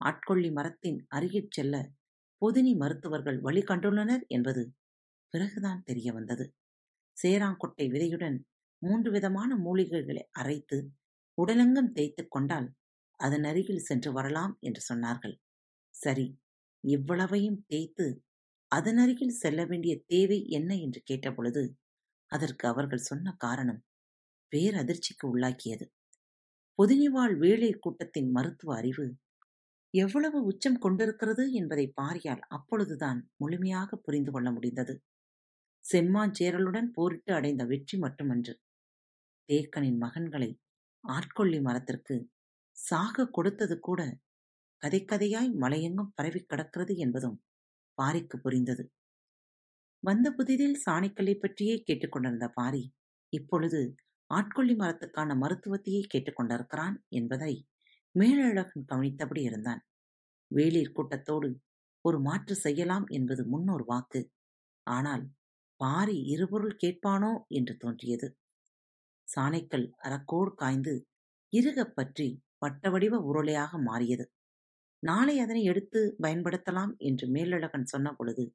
ஆட்கொள்ளி 0.02 0.52
மரத்தின் 0.52 1.08
அருகிற் 1.16 1.50
செல்ல 1.50 1.76
பொதினி 2.42 2.76
மருத்துவர்கள் 2.76 3.40
வழி 3.40 3.62
கண்டுள்ளனர் 3.62 4.24
என்பது 4.28 4.64
பிறகுதான் 5.34 5.84
தெரிய 5.84 6.14
வந்தது. 6.14 6.46
சேராங்கொட்டை 7.18 7.86
விதையுடன் 7.90 8.38
மூன்று 8.82 9.12
விதமான 9.12 9.52
மூலிகைகளை 9.58 10.24
அரைத்து 10.32 10.78
உடலங்கம் 11.38 11.92
தேய்த்துக் 11.92 12.32
கொண்டால் 12.32 12.68
அதன் 13.20 13.44
அருகில் 13.44 13.78
சென்று 13.80 14.12
வரலாம் 14.12 14.58
என்று 14.60 14.82
சொன்னார்கள். 14.90 15.36
சரி 15.96 16.28
இவ்வளவையும் 16.84 17.60
தேய்த்து 17.68 18.08
அதன் 18.72 18.98
அருகில் 18.98 19.38
செல்ல 19.38 19.66
வேண்டிய 19.66 19.94
தேவை 20.06 20.40
என்ன 20.50 20.72
என்று 20.76 21.02
கேட்டபொழுது 21.02 21.64
அதற்கு 22.32 22.68
அவர்கள் 22.68 23.08
சொன்ன 23.10 23.36
காரணம் 23.38 23.82
பேரதிர்ச்சிக்கு 24.52 25.26
உள்ளாக்கியது. 25.26 25.86
பொதினிவாழ் 26.80 27.36
வேலை 27.38 27.72
கூட்டத்தின் 27.80 28.30
மருத்துவ 28.32 28.76
அறிவு 28.76 29.06
எவ்வளவு 29.94 30.40
உச்சம் 30.44 30.80
கொண்டிருக்கிறது 30.80 31.44
என்பதை 31.52 31.86
பாரியால் 32.02 32.44
அப்பொழுதுதான் 32.48 33.20
முழுமையாக 33.38 33.98
புரிந்து 33.98 34.32
கொள்ள 34.32 34.52
முடிந்தது. 34.52 34.94
செம்மாஞ்சேரலுடன் 35.86 36.90
போரிட்டு 36.92 37.32
அடைந்த 37.34 37.64
வெற்றி 37.66 37.98
மட்டுமன்று. 37.98 38.54
தேக்கனின் 39.50 40.00
மகன்களை 40.02 40.50
ஆட்கொள்ளி 41.04 41.60
மரத்திற்கு 41.62 42.16
சாக 42.78 43.28
கொடுத்தது 43.30 43.76
கூட 43.80 44.02
கதைக்கதையாய் 44.82 45.52
மலையெங்கும் 45.56 46.14
பரவி 46.16 46.42
கிடக்கிறது 46.44 46.94
என்பதும் 46.98 47.38
பாரிக்கு 47.98 48.38
புரிந்தது. 48.38 48.84
வந்த 50.04 50.28
புதிதில் 50.32 50.78
சாணிக்கல்லை 50.86 51.36
பற்றியே 51.36 51.76
கேட்டுக்கொண்டிருந்த 51.80 52.48
பாரி 52.50 52.84
இப்பொழுது 53.34 53.80
ஆட்கொள்ளி 54.30 54.76
மரத்துக்கான 54.76 55.36
மருத்துவத்தையே 55.36 56.02
கேட்டுக்கொண்டிருக்கிறான் 56.14 56.96
என்பதை 57.10 57.54
மேலழகன் 58.18 58.86
கவனித்தபடி 58.86 59.42
இருந்தான். 59.42 59.82
வேளிர் 60.52 60.92
கூட்டத்தோடு 60.92 61.50
ஒரு 62.06 62.20
மாற்று 62.20 62.56
செய்யலாம் 62.56 63.06
என்பது 63.08 63.46
முன்னொரு 63.46 63.86
வாக்கு. 63.86 64.22
ஆனால் 64.88 65.24
பாரி 65.80 66.18
இருபொருள் 66.26 66.78
கேட்பானோ 66.84 67.32
என்று 67.50 67.78
தோன்றியது. 67.78 68.28
சாணைக்கல் 69.28 69.88
அறக்கோடு 70.04 70.54
காய்ந்து 70.54 70.94
இருகப் 71.54 71.96
பற்றி 71.96 72.28
வட்டவடிவ 72.66 73.16
உருளையாக 73.30 73.72
மாறியது. 73.84 74.26
நாளை 75.04 75.40
அதனை 75.40 75.64
எடுத்து 75.64 76.16
பயன்படுத்தலாம் 76.22 76.94
என்று 77.00 77.28
மேலழகன் 77.28 77.84
சொன்ன 77.84 78.14
பொழுது 78.14 78.46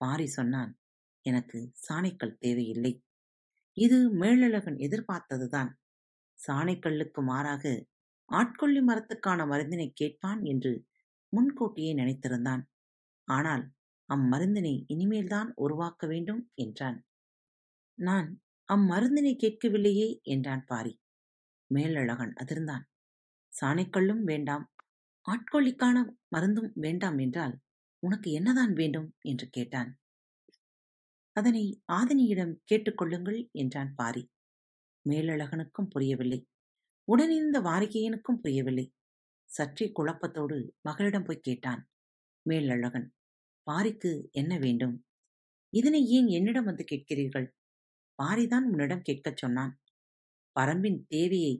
பாரி 0.00 0.26
சொன்னான் 0.26 0.72
எனக்கு 1.24 1.72
சாணைக்கல் 1.84 2.38
தேவையில்லை. 2.38 2.92
இது 3.76 3.98
மேலழகன் 4.14 4.76
எதிர்பார்த்ததுதான். 4.78 5.70
சாணைக்கல்லுக்கு 6.38 7.20
மாறாக 7.22 7.64
ஆட்கொள்ளி 8.28 8.80
மரத்துக்கான 8.80 9.46
மருந்தினை 9.46 9.92
கேட்பான் 9.94 10.44
என்று 10.44 10.84
முன்கூட்டியே 11.28 11.94
நினைத்திருந்தான். 11.94 12.62
ஆனால் 13.24 13.64
அம்மருந்தினை 14.08 14.84
இனிமேல்தான் 14.88 15.52
உருவாக்க 15.54 16.06
வேண்டும் 16.06 16.50
என்றான். 16.54 17.06
நான் 17.98 18.40
அம்மருந்தினை 18.68 19.34
கேட்கவில்லையே 19.34 20.20
என்றான் 20.22 20.64
பாரி. 20.64 21.00
மேலழகன் 21.70 22.32
அதிர்ந்தான். 22.34 22.84
சாணைக்கல்லும் 23.60 24.22
வேண்டாம். 24.22 24.64
ஆட்கொள்ளிக்கான 25.26 25.96
மருந்தும் 26.36 26.72
வேண்டாம் 26.74 27.18
என்றால் 27.18 27.54
உனக்கு 28.02 28.32
என்னதான் 28.32 28.72
வேண்டும்? 28.72 29.14
என்று 29.20 29.48
கேட்டான். 29.48 29.90
அதனை 31.32 31.82
ஆதினியிடம் 31.92 32.54
கேட்டுக்கொள்ளுங்கள் 32.70 33.50
என்றான் 33.52 33.94
பாரி. 33.94 34.30
மேலழகனுக்கும் 35.06 35.90
புரியவில்லை. 35.90 36.40
உடனே 37.08 37.36
இந்த 37.36 37.60
வாரிகையனுக்கும் 37.60 38.40
புரியவில்லை. 38.42 38.86
சற்றே 39.50 39.92
குழப்பத்தோடு 39.98 40.56
மகளிடம் 40.80 41.24
போய் 41.24 41.40
கேட்டான் 41.40 41.82
மேலழகன் 42.46 43.08
பாரிக்கு 43.66 44.12
என்ன 44.30 44.58
வேண்டும்? 44.58 44.94
இதனை 45.72 46.00
ஏன் 46.08 46.28
என்னிடம் 46.28 46.64
வந்து 46.64 46.84
கேட்கிறீர்கள்? 46.92 47.46
பாரிதான் 48.18 48.66
உன்னிடம் 48.70 49.02
கேட்கச் 49.02 49.36
சொன்னான். 49.36 49.72
பரம்பின் 50.56 51.00
தேவையை 51.08 51.54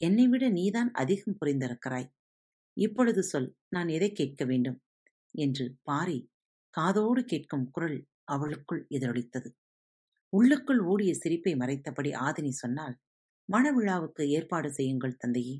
என்னை 0.00 0.26
விட 0.28 0.48
நீதான் 0.48 0.90
அதிகம் 0.92 1.38
புரிந்திருக்கிறாய். 1.40 2.08
இப்பொழுது 2.76 3.22
சொல் 3.22 3.56
நான் 3.68 3.88
எதை 3.88 4.12
கேட்க 4.12 4.44
வேண்டும்? 4.44 4.78
என்று 5.34 5.76
பாரி 5.82 6.18
காதோடு 6.74 7.24
கேட்கும் 7.24 7.66
குரல் 7.70 7.98
அவளுக்குள் 8.24 8.86
எதிரொலித்தது. 8.90 9.48
உள்ளுக்குள் 10.32 10.80
ஓடிய 10.80 11.14
சிரிப்பை 11.14 11.54
மறைத்தபடி 11.54 12.10
ஆதினி 12.20 12.52
சொன்னால் 12.54 12.96
மணவிழாவுக்கு 13.50 14.22
ஏற்பாடு 14.28 14.72
செய்யுங்கள் 14.72 15.16
தந்தையே. 15.16 15.56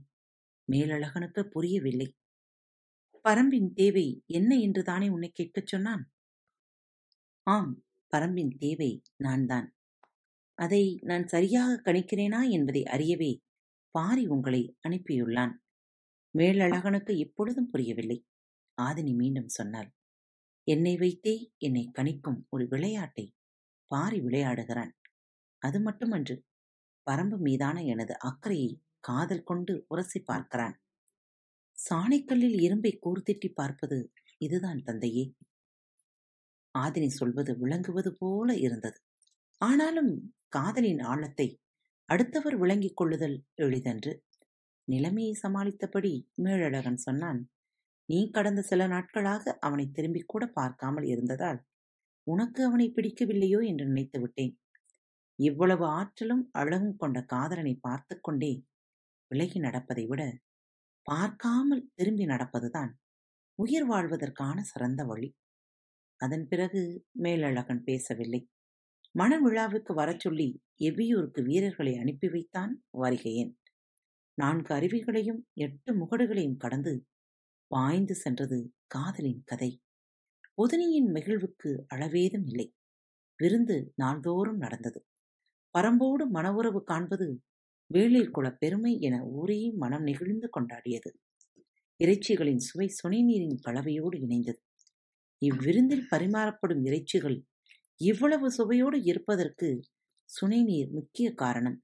மேலழகனுக்கு 0.68 1.42
புரியவில்லை. 1.44 2.08
பரம்பின் 3.24 3.72
தேவை 3.74 4.22
என்ன 4.26 4.56
என்று 4.56 4.82
தானே 4.82 5.08
உன்னை 5.08 5.30
கேட்கச் 5.30 5.66
சொன்னான்? 5.66 6.04
ஆம் 7.46 7.84
பரம்பின் 8.12 8.52
தேவை 8.58 9.02
நான்தான். 9.16 9.68
அதை 10.58 10.98
நான் 11.02 11.26
சரியாக 11.26 11.80
கணிக்கிறேனா 11.84 12.50
என்பதை 12.50 12.82
அறியவே 12.82 13.32
பாரி 13.90 14.26
உங்களை 14.26 14.76
அனுப்பியுள்ளான். 14.88 15.54
மேலழகனுக்கு 16.38 17.10
இப்பொழுதும் 17.10 17.70
புரியவில்லை. 17.70 18.18
ஆதினி 18.82 19.14
மீண்டும் 19.14 19.48
சொன்னாள் 19.48 19.90
என்னை 20.66 20.96
வைத்தே 20.96 21.52
என்னை 21.58 21.90
கணிக்கும் 21.98 22.40
ஒரு 22.48 22.66
விளையாட்டை 22.68 23.34
பாரி 23.86 24.20
விளையாடுகிறான். 24.20 24.92
அது 25.62 25.80
மட்டுமன்று 25.80 26.34
பரம்பு 27.06 27.36
மீதான 27.38 27.82
எனது 27.82 28.18
அக்கறையை 28.18 28.70
காதல் 29.00 29.42
கொண்டு 29.42 29.86
உரசி 29.88 30.20
பார்க்கிறான். 30.20 30.76
சாணைக்கல்லில் 31.78 32.58
இரும்பை 32.60 32.98
கூர்த்திட்டி 33.06 33.48
பார்ப்பது 33.54 34.12
இதுதான் 34.38 34.82
தந்தையே. 34.82 35.24
ஆதினி 36.78 37.06
சொல்வது 37.06 37.56
விளங்குவது 37.56 38.16
போல 38.16 38.56
இருந்தது. 38.56 38.98
ஆனாலும் 39.60 40.12
காதலின் 40.48 41.00
ஆழத்தை 41.00 41.60
அடுத்தவர் 42.08 42.56
விளங்கிக் 42.56 42.96
கொள்ளுதல் 42.96 43.44
எளிதன்று. 43.54 44.12
நிலைமையை 44.84 45.34
சமாளித்தபடி 45.42 46.12
மேழழகன் 46.42 46.94
சொன்னான் 46.94 47.40
நீ 48.08 48.30
கடந்த 48.30 48.62
சில 48.62 48.86
நாட்களாக 48.86 49.58
அவனை 49.60 49.90
திரும்பிக் 49.90 50.26
கூட 50.26 50.46
பார்க்காமல் 50.46 51.04
இருந்ததால் 51.04 51.60
உனக்கு 52.26 52.64
அவனை 52.64 52.86
பிடிக்கவில்லையோ 52.96 53.60
என்று 53.66 53.84
நினைத்து 53.86 54.20
விட்டேன். 54.20 54.59
இவ்வளவு 55.40 55.84
ஆற்றலும் 55.86 56.48
அழகும் 56.50 56.96
கொண்ட 56.96 57.22
காதலனை 57.22 57.74
பார்த்து 57.80 58.20
கொண்டே 58.20 58.52
விலகி 59.30 59.58
நடப்பதை 59.58 60.06
விட 60.06 60.22
பார்க்காமல் 61.06 61.90
திரும்பி 61.94 62.24
நடப்பதுதான் 62.24 62.90
உயிர் 63.58 63.86
வாழ்வதற்கான 63.90 64.58
சிறந்த 64.62 65.04
வழி. 65.04 65.28
அதன் 66.20 66.46
பிறகு 66.48 66.82
மேலழகன் 67.22 67.82
பேசவில்லை. 67.82 68.40
மணவிழாவுக்கு 69.18 69.92
வரச் 69.94 70.20
சொல்லி 70.20 70.48
எவ்வியூருக்கு 70.78 71.40
வீரர்களை 71.42 71.96
அனுப்பி 71.96 72.28
வைத்தான் 72.28 72.72
வருகையன். 72.98 73.52
நான்கு 74.38 74.74
அருவிகளையும் 74.74 75.40
எட்டு 75.54 75.90
முகடுகளையும் 75.94 76.56
கடந்து 76.56 76.92
பாய்ந்து 77.70 78.14
சென்றது 78.14 78.58
காதலின் 78.86 79.42
கதை. 79.44 79.70
பொதினியின் 80.58 81.10
மகிழ்வுக்கு 81.12 81.70
அளவேதும் 81.94 82.46
இல்லை. 82.46 82.68
விருந்து 83.40 83.92
நாள்தோறும் 83.96 84.56
நடந்தது. 84.56 85.00
பரம்போடு 85.74 86.24
மனவுறவு 86.34 86.80
காண்பது 86.82 87.40
வேளிர் 87.90 88.30
குல 88.30 88.52
பெருமை 88.52 89.00
என 89.00 89.24
ஊரே 89.24 89.72
மனம் 89.76 90.02
நெகிழ்ந்து 90.02 90.48
கொண்டாடியது. 90.56 91.10
இறைச்சிகளின் 92.00 92.56
சுவை 92.56 92.88
சுனைநீரின் 92.88 93.58
கலவையோடு 93.64 94.16
இணைந்தது. 94.18 94.60
இவ்விருந்தில் 95.38 96.06
பரிமாறப்படும் 96.10 96.82
இறைச்சிகள் 96.84 97.38
இவ்வளவு 97.96 98.52
சுவையோடு 98.52 99.02
இருப்பதற்கு 99.02 99.68
சுனைநீர் 100.30 100.90
முக்கிய 100.90 101.34
காரணம். 101.34 101.78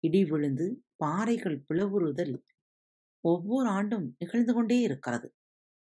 இடி 0.00 0.24
விழுந்து 0.24 0.84
பாறைகள் 0.96 1.64
பிளவுறுதல் 1.68 2.34
ஒவ்வொரு 3.20 3.68
ஆண்டும் 3.68 4.16
நிகழ்ந்து 4.18 4.52
கொண்டே 4.54 4.80
இருக்கிறது. 4.80 5.28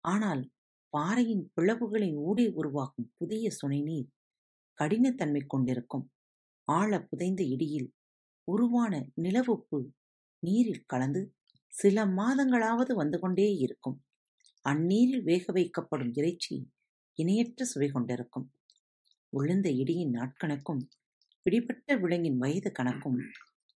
ஆனால் 0.00 0.42
பாறையின் 0.90 1.52
பிளவுகளின் 1.56 2.16
ஊடே 2.16 2.46
உருவாகும் 2.48 3.12
புதிய 3.18 3.50
சுனைநீர் 3.50 4.10
கடினத்தன்மை 4.78 5.42
கொண்டிருக்கும். 5.46 6.04
ஆழ 6.64 7.02
புதைந்த 7.02 7.42
இடியில் 7.42 7.94
உருவான 8.44 9.10
நிலவுப்பு 9.14 9.92
நீரில் 10.38 10.84
கலந்து 10.86 11.34
சில 11.68 12.06
மாதங்களாவது 12.06 12.94
வந்து 12.94 13.18
கொண்டே 13.18 13.54
இருக்கும். 13.54 14.04
அந்நீரில் 14.68 15.22
வேக 15.22 15.52
வைக்கப்படும் 15.52 16.10
இறைச்சி 16.14 16.70
இணையற்ற 17.14 17.64
சுவை 17.64 17.88
கொண்டிருக்கும். 17.88 18.52
உளுந்த 19.36 19.68
இடியின் 19.70 20.10
நாட்கணக்கும் 20.10 20.78
பிடிபட்ட 21.42 21.96
விலங்கின் 21.96 22.38
வயது 22.38 22.72
கணக்கும் 22.78 23.16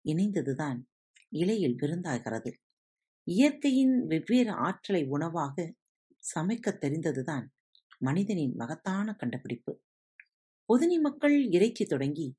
இணைந்ததுதான் 0.04 0.82
இலையில் 1.28 1.74
விருந்தாகிறது. 1.74 2.52
இயற்கையின் 3.24 4.06
வெவ்வேறு 4.06 4.50
ஆற்றலை 4.50 5.06
உணவாக 5.06 5.74
சமைக்கத் 6.34 6.80
தெரிந்ததுதான் 6.80 7.54
மனிதனின் 7.98 8.54
மகத்தான 8.54 9.12
கண்டுபிடிப்பு. 9.12 9.80
பொதுனி 10.64 11.00
மக்கள் 11.00 11.46
இறைச்சி 11.50 11.84
தொடங்கி 11.84 12.36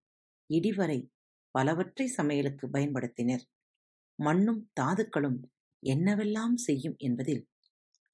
இடிவரை 0.49 1.11
பலவற்றை 1.51 2.07
சமையலுக்கு 2.07 2.67
பயன்படுத்தினர். 2.67 3.43
மண்ணும் 4.19 4.71
தாதுக்களும் 4.81 5.39
என்னவெல்லாம் 5.83 6.55
செய்யும் 6.55 6.95
என்பதில் 6.97 7.43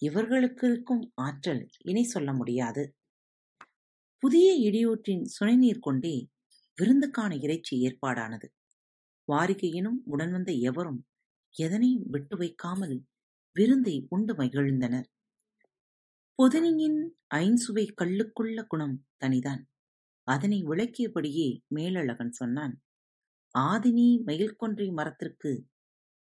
இவர்களுக்கு 0.02 0.67
இருக்கும் 0.67 1.12
ஆற்றல் 1.15 1.67
இணை 1.78 2.04
சொல்ல 2.04 2.34
முடியாது. 2.34 2.96
புதிய 4.24 4.69
இடியூற்றின் 4.69 5.24
சுனைநீர் 5.26 5.80
கொண்டே 5.80 6.30
விருந்துக்கான 6.78 7.41
இறைச்சி 7.43 7.74
ஏற்பாடானது. 7.88 8.48
வாரிகையினும் 9.28 10.00
உடன் 10.04 10.32
வந்த 10.32 10.52
எவரும் 10.52 11.06
எதனையும் 11.56 12.08
விட்டு 12.10 12.38
வைக்காமல் 12.38 13.06
விருந்தை 13.56 14.06
உண்டு 14.10 14.34
மகிழ்ந்தனர். 14.34 15.08
பொதினியின் 16.39 17.00
ஐன்சுவை 17.36 17.86
கல்லுக்குள்ள 18.02 18.65
குணம் 18.67 19.06
தனிதான். 19.19 19.62
அதனை 20.24 20.64
விளக்கியபடியே 20.64 21.60
மேலழகன் 21.68 22.32
சொன்னான் 22.32 22.82
ஆதினி 23.60 24.24
மயில்கொன்றை 24.26 24.94
மரத்திற்கு 24.94 25.68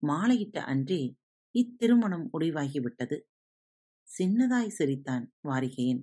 மாலையிட்ட 0.08 0.58
அன்றே 0.58 1.16
இத்திருமணம் 1.52 2.30
முடிவாகிவிட்டது. 2.34 3.22
சின்னதாய் 4.10 4.68
சிரித்தான் 4.68 5.34
வாரிகையன். 5.48 6.02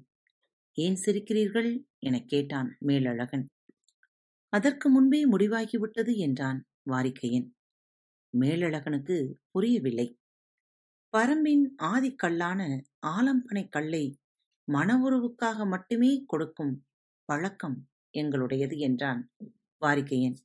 ஏன் 0.72 0.94
சிரிக்கிறீர்கள்? 0.94 1.84
எனக் 1.98 2.28
கேட்டான் 2.28 2.76
மேலழகன். 2.84 3.44
அதற்கு 4.48 4.90
முன்பே 4.90 5.30
முடிவாகிவிட்டது 5.30 6.16
என்றான் 6.16 6.66
வாரிக்கையன் 6.90 7.48
மேலழகனுக்கு 8.34 9.34
புரியவில்லை. 9.50 10.18
பரம்பின் 11.12 11.64
ஆதிக்கல்லான 11.82 12.80
ஆலம்பனை 13.06 13.68
கல்லை 13.68 14.04
மனவுறவுக்காக 14.68 15.66
மட்டுமே 15.68 16.24
கொடுக்கும் 16.26 16.74
பழக்கம் 17.28 17.88
எங்களுடையது 18.18 18.78
என்றான் 18.78 19.32
வாரிக்கையன். 19.82 20.36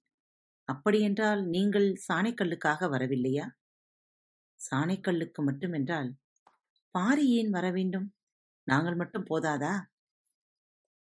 அப்படியென்றால் 0.70 1.42
நீங்கள் 1.46 1.88
சாணைக்கல்லுக்காக 2.08 2.90
வரவில்லையா? 2.90 3.46
சாணைக்கல்லுக்கு 4.60 5.42
மட்டுமென்றால் 5.46 6.10
பாரி 6.92 7.30
ஏன் 7.30 7.50
வர 7.50 7.72
வேண்டும்? 7.72 8.16
நாங்கள் 8.64 8.96
மட்டும் 8.96 9.26
போதாதா? 9.30 9.82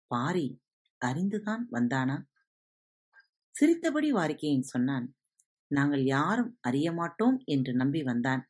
பாரி 0.08 0.62
அறிந்துதான் 1.06 1.66
வந்தானா? 1.72 2.18
சிரித்தபடி 3.56 4.14
வாரிக்கையன் 4.14 4.72
சொன்னான் 4.74 5.16
நாங்கள் 5.72 6.04
யாரும் 6.06 6.58
அறிய 6.62 6.92
மாட்டோம் 6.92 7.38
என்று 7.46 7.74
நம்பி 7.74 8.04
வந்தான். 8.04 8.44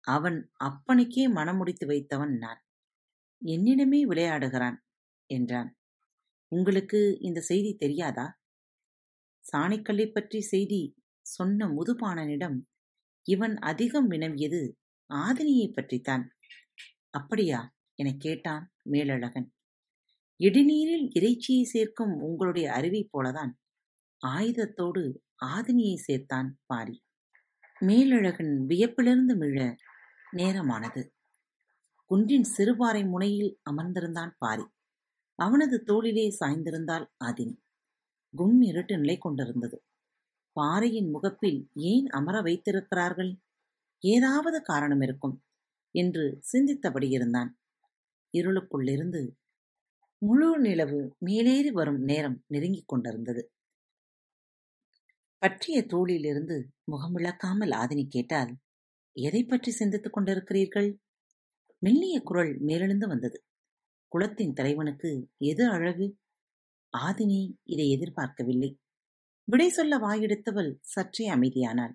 அவன் 0.00 0.50
அப்பனுக்கே 0.64 1.26
மணமுடித்து 1.32 1.86
வைத்தவன் 1.86 2.34
நான். 2.36 2.62
என்னிடமே 3.42 4.02
விளையாடுகிறான் 4.06 4.78
என்றான். 5.30 5.70
உங்களுக்கு 6.54 7.18
இந்த 7.20 7.40
செய்தி 7.40 7.74
தெரியாதா? 7.74 8.40
சாணிக்கல்லை 9.52 10.12
பற்றி 10.12 10.40
செய்தி 10.40 10.94
சொன்ன 11.20 11.66
முதுபாணனிடம் 11.66 12.58
இவன் 13.22 13.56
அதிகம் 13.56 14.10
வினவியது 14.10 14.78
ஆதினியை 15.14 15.72
பற்றித்தான். 15.72 16.30
அப்படியா? 17.10 17.74
எனக் 17.94 18.20
கேட்டான் 18.20 18.72
மேலழகன். 18.90 19.52
இடிநீரில் 20.38 21.10
இறைச்சியை 21.14 21.64
சேர்க்கும் 21.64 22.20
உங்களுடைய 22.20 22.72
அருவி 22.72 23.08
போலதான் 23.12 23.52
ஆயுதத்தோடு 24.26 25.14
ஆதினியை 25.46 25.94
சேர்த்தான் 25.96 26.50
பாரி. 26.66 27.02
மேலழகன் 27.80 28.64
வியப்பிலிருந்து 28.68 29.36
மிழ 29.36 29.76
நேரமானது. 30.32 31.08
குன்றின் 32.04 32.46
சிறுபாறை 32.56 33.08
முனையில் 33.08 33.60
அமர்ந்திருந்தான் 33.70 34.30
பாரி. 34.38 34.64
அவனது 35.38 35.82
தோளிலே 35.82 36.36
சாய்ந்திருந்தாள் 36.40 37.06
ஆதினி. 37.24 37.54
கும் 38.34 38.60
இருட்டு 38.60 38.98
நிலை 38.98 39.18
கொண்டிருந்தது. 39.18 39.76
பாறையின் 40.56 41.10
முகப்பில் 41.10 41.70
ஏன் 41.74 42.06
அமர 42.08 42.40
வைத்திருக்கிறார்கள்? 42.42 43.32
ஏதாவது 43.98 44.62
காரணம் 44.62 45.00
இருக்கும் 45.00 45.36
என்று 45.94 46.40
சிந்தித்தபடி 46.52 47.08
இருந்தான். 47.10 47.50
இருளுக்குள்ளிருந்து 48.34 49.22
முழு 50.18 50.58
நிலவு 50.58 51.00
மேலேறி 51.18 51.70
வரும் 51.70 52.00
நேரம் 52.02 52.44
நெருங்கிக் 52.46 52.88
கொண்டிருந்தது. 52.88 53.42
பற்றிய 55.38 55.86
தோளிலிருந்து 55.86 56.56
முகம் 56.84 57.16
விளக்காமல் 57.16 57.72
ஆதினி 57.72 58.04
கேட்டால் 58.08 58.52
எதை 59.16 59.44
பற்றி 59.44 59.70
சிந்தித்துக் 59.70 60.16
கொண்டிருக்கிறீர்கள்? 60.16 60.90
மெல்லிய 61.78 62.20
குரல் 62.20 62.58
மேலெழுந்து 62.58 63.06
வந்தது. 63.08 63.38
குலத்தின் 64.12 64.52
தலைவனுக்கு 64.52 65.30
எது 65.38 65.68
அழகு? 65.70 66.18
ஆதினி 66.98 67.56
இதை 67.64 67.90
எதிர்பார்க்கவில்லை. 67.90 68.78
விடை 69.44 69.68
சொல்ல 69.68 69.98
வாயெடுத்தவள் 69.98 70.76
சற்றே 70.80 71.30
அமைதியானாள். 71.30 71.94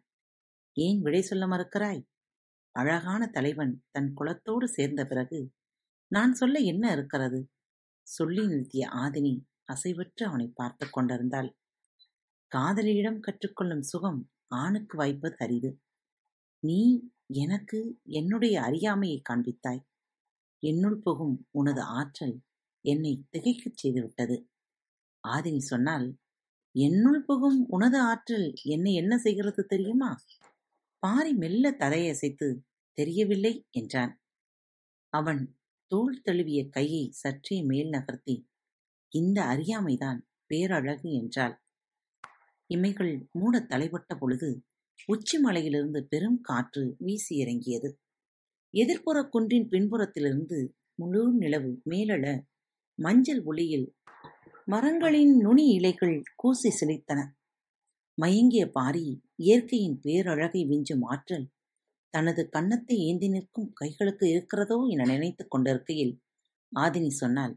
ஏன் 0.73 1.01
விடை 1.01 1.21
சொல்ல 1.21 1.45
மறுக்கிறாய்? 1.45 2.01
அழகான 2.71 3.27
தலைவன் 3.27 3.83
தன் 3.91 4.13
குலத்தோடு 4.13 4.65
சேர்ந்த 4.65 5.05
பிறகு 5.05 5.51
நான் 6.07 6.33
சொல்ல 6.33 6.59
என்ன 6.59 6.91
இருக்கிறது? 6.91 7.49
சொல்லி 8.07 8.41
நிறுத்திய 8.41 8.85
ஆதினி 8.95 9.33
அசைவற்று 9.73 10.23
அவனை 10.23 10.51
பார்த்து 10.55 10.89
கொண்டிருந்தாள். 10.89 11.55
காதலியிடம் 12.47 13.19
கற்றுக்கொள்ளும் 13.19 13.83
சுகம் 13.83 14.31
ஆணுக்கு 14.47 14.97
வாய்ப்பது 14.97 15.35
அரிது. 15.37 15.81
நீ 16.59 17.09
எனக்கு 17.27 17.99
என்னுடைய 18.03 18.61
அறியாமையை 18.61 19.21
காண்பித்தாய். 19.29 19.85
என்னுள் 20.63 20.99
புகும் 20.99 21.47
உனது 21.51 21.81
ஆற்றல் 21.81 22.35
என்னை 22.85 23.25
திகைக்கச் 23.31 23.79
செய்துவிட்டது. 23.83 24.37
ஆதினி 25.23 25.57
சொன்னால் 25.57 26.07
என்னுள் 26.75 27.23
புகும் 27.25 27.65
உனது 27.67 27.99
ஆற்றல் 28.01 28.53
என்னை 28.63 28.93
என்ன 28.93 29.17
செய்கிறது 29.17 29.65
தெரியுமா? 29.65 30.11
பாரி 31.03 31.33
மெல்ல 31.33 31.71
தலையசைத்து 31.71 32.47
தெரியவில்லை 32.97 33.65
என்றான். 33.71 34.13
அவன் 35.13 35.41
தோள் 35.91 36.21
தழுவிய 36.21 36.69
கையை 36.69 37.11
சற்றே 37.11 37.61
மேல் 37.61 37.89
நகர்த்தி 37.89 38.35
இந்த 39.11 39.41
அறியாமைதான் 39.43 40.19
பேரழகு 40.45 41.09
என்றாள். 41.13 41.55
இமைகள் 42.69 43.13
மூடத் 43.31 43.69
தலைப்பட்ட 43.69 44.11
பொழுது 44.19 44.49
உச்சி 45.07 45.37
மலையிலிருந்து 45.37 46.07
பெரும் 46.07 46.41
காற்று 46.41 46.95
வீசி 46.99 47.35
இறங்கியது 47.35 47.89
எதிர்ப்புறக் 48.77 49.31
குன்றின் 49.31 49.67
பின்புறத்திலிருந்து 49.69 50.57
முழு 50.95 51.21
நிலவு 51.33 51.71
மேலெழ 51.83 52.25
மஞ்சள் 52.99 53.41
ஒளியில் 53.43 53.87
மரங்களின் 54.67 55.33
நுனி 55.37 55.65
இலைகள் 55.69 56.15
கூசி 56.35 56.69
சிலித்தன 56.69 57.19
மயங்கிய 58.17 58.63
பாரி 58.71 59.05
இயற்கையின் 59.35 59.97
பேரழகை 60.03 60.61
விஞ்சும் 60.65 61.05
ஆற்றல் 61.05 61.47
தனது 62.13 62.41
கன்னத்தை 62.49 62.95
ஏந்தி 62.99 63.27
நிற்கும் 63.29 63.69
கைகளுக்கு 63.73 64.25
இருக்கிறதோ 64.29 64.77
என 64.87 65.05
நினைத்துக் 65.05 65.51
கொண்டிருக்கையில் 65.51 66.13
ஆதினி 66.71 67.11
சொன்னால் 67.13 67.55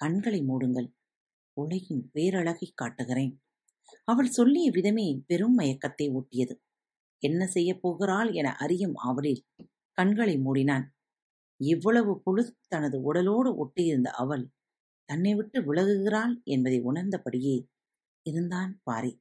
கண்களை 0.00 0.40
மூடுங்கள் 0.42 0.88
உலகின் 1.56 2.04
பேரழகை 2.12 2.68
காட்டுகிறேன். 2.74 3.34
அவள் 4.08 4.30
சொல்லிய 4.30 4.66
விதமே 4.70 5.06
பெரும் 5.26 5.56
மயக்கத்தை 5.58 6.06
ஊட்டியது. 6.10 6.54
என்ன 7.22 7.46
செய்யப் 7.46 7.82
போகிறாள் 7.82 8.30
என 8.32 8.48
அறியும் 8.56 8.96
ஆவலில் 9.04 9.42
கண்களை 9.98 10.34
மூடினான். 10.36 10.86
இவ்வளவு 11.60 12.12
புழு 12.20 12.42
தனது 12.68 12.96
உடலோடு 13.02 13.50
ஒட்டியிருந்த 13.54 14.08
அவள் 14.14 14.44
தன்னை 15.08 15.32
விட்டு 15.34 15.58
விலகுகிறாள் 15.60 16.34
என்பதை 16.44 16.78
உணர்ந்தபடியே 16.80 17.56
இருந்தான் 18.26 18.72
பாரி. 18.82 19.12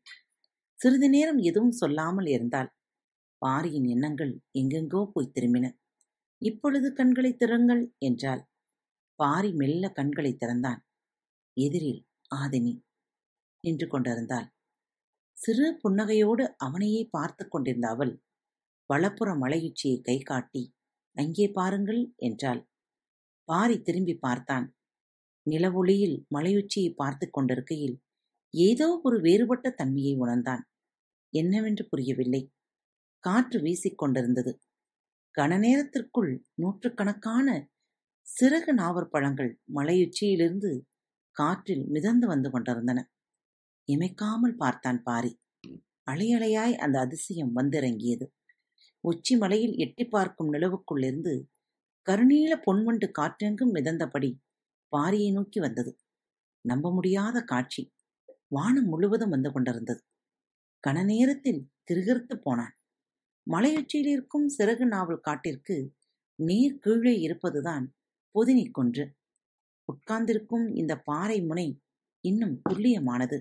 சிறிது 0.79 1.09
நேரம் 1.09 1.37
எதுவும் 1.37 1.71
சொல்லாமல் 1.71 2.25
இருந்தாள். 2.25 2.69
பாரியின் 3.41 3.87
எண்ணங்கள் 3.87 4.33
எங்கெங்கோ 4.59 5.01
போய் 5.13 5.33
திரும்பின. 5.35 5.65
இப்பொழுது 6.41 6.87
கண்களை 6.93 7.31
திறங்கள் 7.35 7.83
என்றாள். 7.99 8.41
பாரி 9.19 9.51
மெல்ல 9.53 9.89
கண்களை 9.89 10.31
திறந்தான். 10.35 10.81
எதிரில் 11.57 12.01
ஆதினி 12.35 12.73
நின்று 13.63 13.87
கொண்டிருந்தாள். 13.87 14.47
சிறு 15.37 15.67
புன்னகையோடு 15.83 16.43
அவனையே 16.57 17.01
பார்த்து 17.11 17.43
கொண்டிருந்த 17.47 17.87
அவள் 17.87 18.13
வலப்புற 18.93 19.29
மலையுச்சியை 19.37 19.97
கை 20.01 20.17
காட்டி 20.21 20.63
அங்கே 21.15 21.45
பாருங்கள் 21.49 22.01
என்றாள். 22.27 22.61
பாரி 23.49 23.75
திரும்பி 23.81 24.15
பார்த்தான். 24.17 24.65
நிலவொளியில் 25.45 26.17
மலையுச்சியை 26.35 26.91
பார்த்து 26.93 27.25
கொண்டிருக்கையில் 27.29 27.95
ஏதோ 28.53 28.87
ஒரு 29.03 29.17
வேறுபட்ட 29.19 29.67
தன்மையை 29.69 30.13
உணர்ந்தான். 30.15 30.63
என்னவென்று 31.33 31.83
புரியவில்லை. 31.89 32.41
காற்று 33.23 33.57
வீசிக்கொண்டிருந்தது 33.59 34.51
கனநேரத்திற்குள் 35.35 36.31
நூற்றுக்கணக்கான 36.53 37.47
சிறகு 38.27 38.71
நாவற்பழங்கள் 38.71 39.51
மலையுச்சியிலிருந்து 39.75 40.71
காற்றில் 41.37 41.85
மிதந்து 41.85 42.25
வந்து 42.27 42.49
கொண்டிருந்தன. 42.49 42.99
இமைக்காமல் 43.87 44.55
பார்த்தான் 44.55 44.99
பாரி. 45.03 45.31
அலையலையாய் 46.07 46.75
அந்த 46.75 46.97
அதிசயம் 46.99 47.51
வந்திறங்கியது. 47.55 48.25
உச்சி 49.03 49.37
மலையில் 49.37 49.75
எட்டி 49.75 50.05
பார்க்கும் 50.05 50.53
நிலவுக்குள்ளிருந்து 50.53 51.33
கருநீல 52.07 52.53
பொன்வண்டு 52.65 53.07
காற்றெங்கும் 53.19 53.73
மிதந்தபடி 53.73 54.29
பாரியை 54.93 55.31
நோக்கி 55.31 55.59
வந்தது. 55.59 55.91
நம்ப 56.61 56.93
முடியாத 56.93 57.41
காட்சி. 57.41 57.83
வானம் 58.47 58.85
முழுவதும் 58.85 59.29
வந்து 59.29 59.51
கொண்டிருந்தது. 59.51 60.01
கன 60.87 61.03
நேரத்தில் 61.03 61.61
கிருகிருத்து 61.91 62.35
போனான். 62.35 62.73
மலையுச்சியில் 63.47 64.09
இருக்கும் 64.09 64.47
சிறகு 64.57 64.85
நாவல் 64.85 65.19
காட்டிற்கு 65.19 65.93
நீர் 66.39 66.79
கீழே 66.79 67.15
இருப்பதுதான் 67.19 67.85
பொதினி 68.35 68.71
கொன்று. 68.71 69.05
உட்கார்ந்திருக்கும் 69.89 70.67
இந்த 70.75 70.93
பாறை 70.99 71.41
முனை 71.41 71.67
இன்னும் 72.23 72.61
துல்லியமானது. 72.69 73.37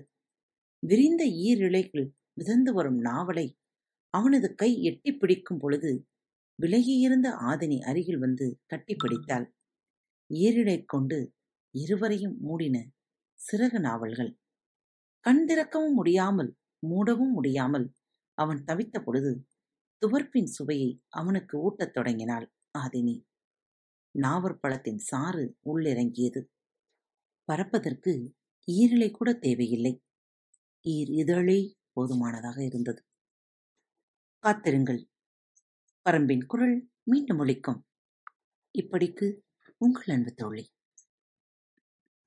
விரிந்த 0.83 1.23
ஈரிழைகள் 1.45 2.07
மிதந்து 2.33 2.73
வரும் 2.73 2.99
நாவலை 2.99 3.47
அவனது 4.13 4.55
கை 4.55 4.71
எட்டி 4.83 5.11
பிடிக்கும் 5.13 5.57
பொழுது 5.57 5.91
விலகியிருந்த 6.59 7.27
ஆதினி 7.49 7.77
அருகில் 7.81 8.19
வந்து 8.19 8.47
கட்டிப்பிடித்தாள் 8.69 9.45
ஏரிடை 10.29 10.77
கொண்டு 10.85 11.17
இருவரையும் 11.75 12.35
மூடின 12.39 12.77
சிறகு 13.39 13.79
நாவல்கள். 13.79 14.31
கண் 15.25 15.45
திறக்கவும் 15.45 15.93
முடியாமல் 15.93 16.51
மூடவும் 16.83 17.33
முடியாமல் 17.33 17.87
அவன் 18.37 18.63
தவித்த 18.63 18.97
பொழுது 18.99 19.31
துவர்ப்பின் 20.01 20.49
சுவையை 20.57 20.91
அவனுக்கு 21.09 21.55
ஊட்டத் 21.65 21.93
தொடங்கினாள் 21.93 22.47
ஆதினி. 22.79 23.15
நாவற்பழத்தின் 24.15 25.01
சாறு 25.09 25.45
உள்ளிறங்கியது. 25.65 26.41
பறப்பதற்கு 27.47 28.13
ஈரலை 28.67 29.11
கூட 29.11 29.29
தேவையில்லை. 29.33 29.93
ஈர் 30.85 31.11
இதழே 31.21 31.59
போதுமானதாக 31.93 32.59
இருந்தது. 32.63 33.01
காத்திருங்கள். 34.43 35.07
பரம்பின் 36.09 36.45
குரல் 36.45 36.89
மீண்டும் 37.03 37.39
ஒழிக்கும் 37.39 37.79
இப்படிக்கு 38.79 39.37
உங்கள் 39.77 40.03
அன்பு 40.07 40.33
தோழி. 40.33 40.69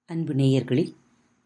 அன்பு 0.05 0.35
நேயர்களில் 0.35 0.97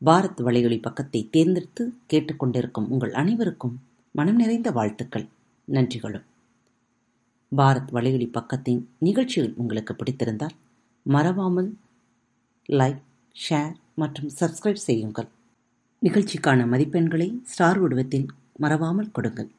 பாரத் 0.04 0.40
வலையொலி 0.40 0.80
பக்கத்தை 0.80 1.28
தேர்ந்தெடுத்து 1.30 1.92
கேட்டுக்கொண்டிருக்கும் 2.12 2.88
உங்கள் 2.88 3.12
அனைவருக்கும் 3.12 3.82
மனம் 4.12 4.36
நிறைந்த 4.36 4.70
வாழ்த்துக்கள். 4.70 5.28
நன்றிகளும். 5.64 6.24
பாரத் 7.56 7.90
வலையொலி 7.92 8.30
பக்கத்தின் 8.32 8.84
நிகழ்ச்சிகள் 8.98 9.54
உங்களுக்கு 9.56 9.94
பிடித்திருந்தால் 9.94 10.56
மறவாமல் 11.02 11.76
லைக் 12.68 13.02
ஷேர் 13.48 13.74
மற்றும் 13.94 14.30
சப்ஸ்கிரைப் 14.40 14.84
செய்யுங்கள். 14.88 15.28
நிகழ்ச்சிக்கான 16.02 16.66
மதிப்பெண்களை 16.66 17.42
ஸ்டார் 17.42 17.78
உடவத்தில் 17.78 18.26
மறவாமல் 18.56 19.10
கொடுங்கள். 19.10 19.58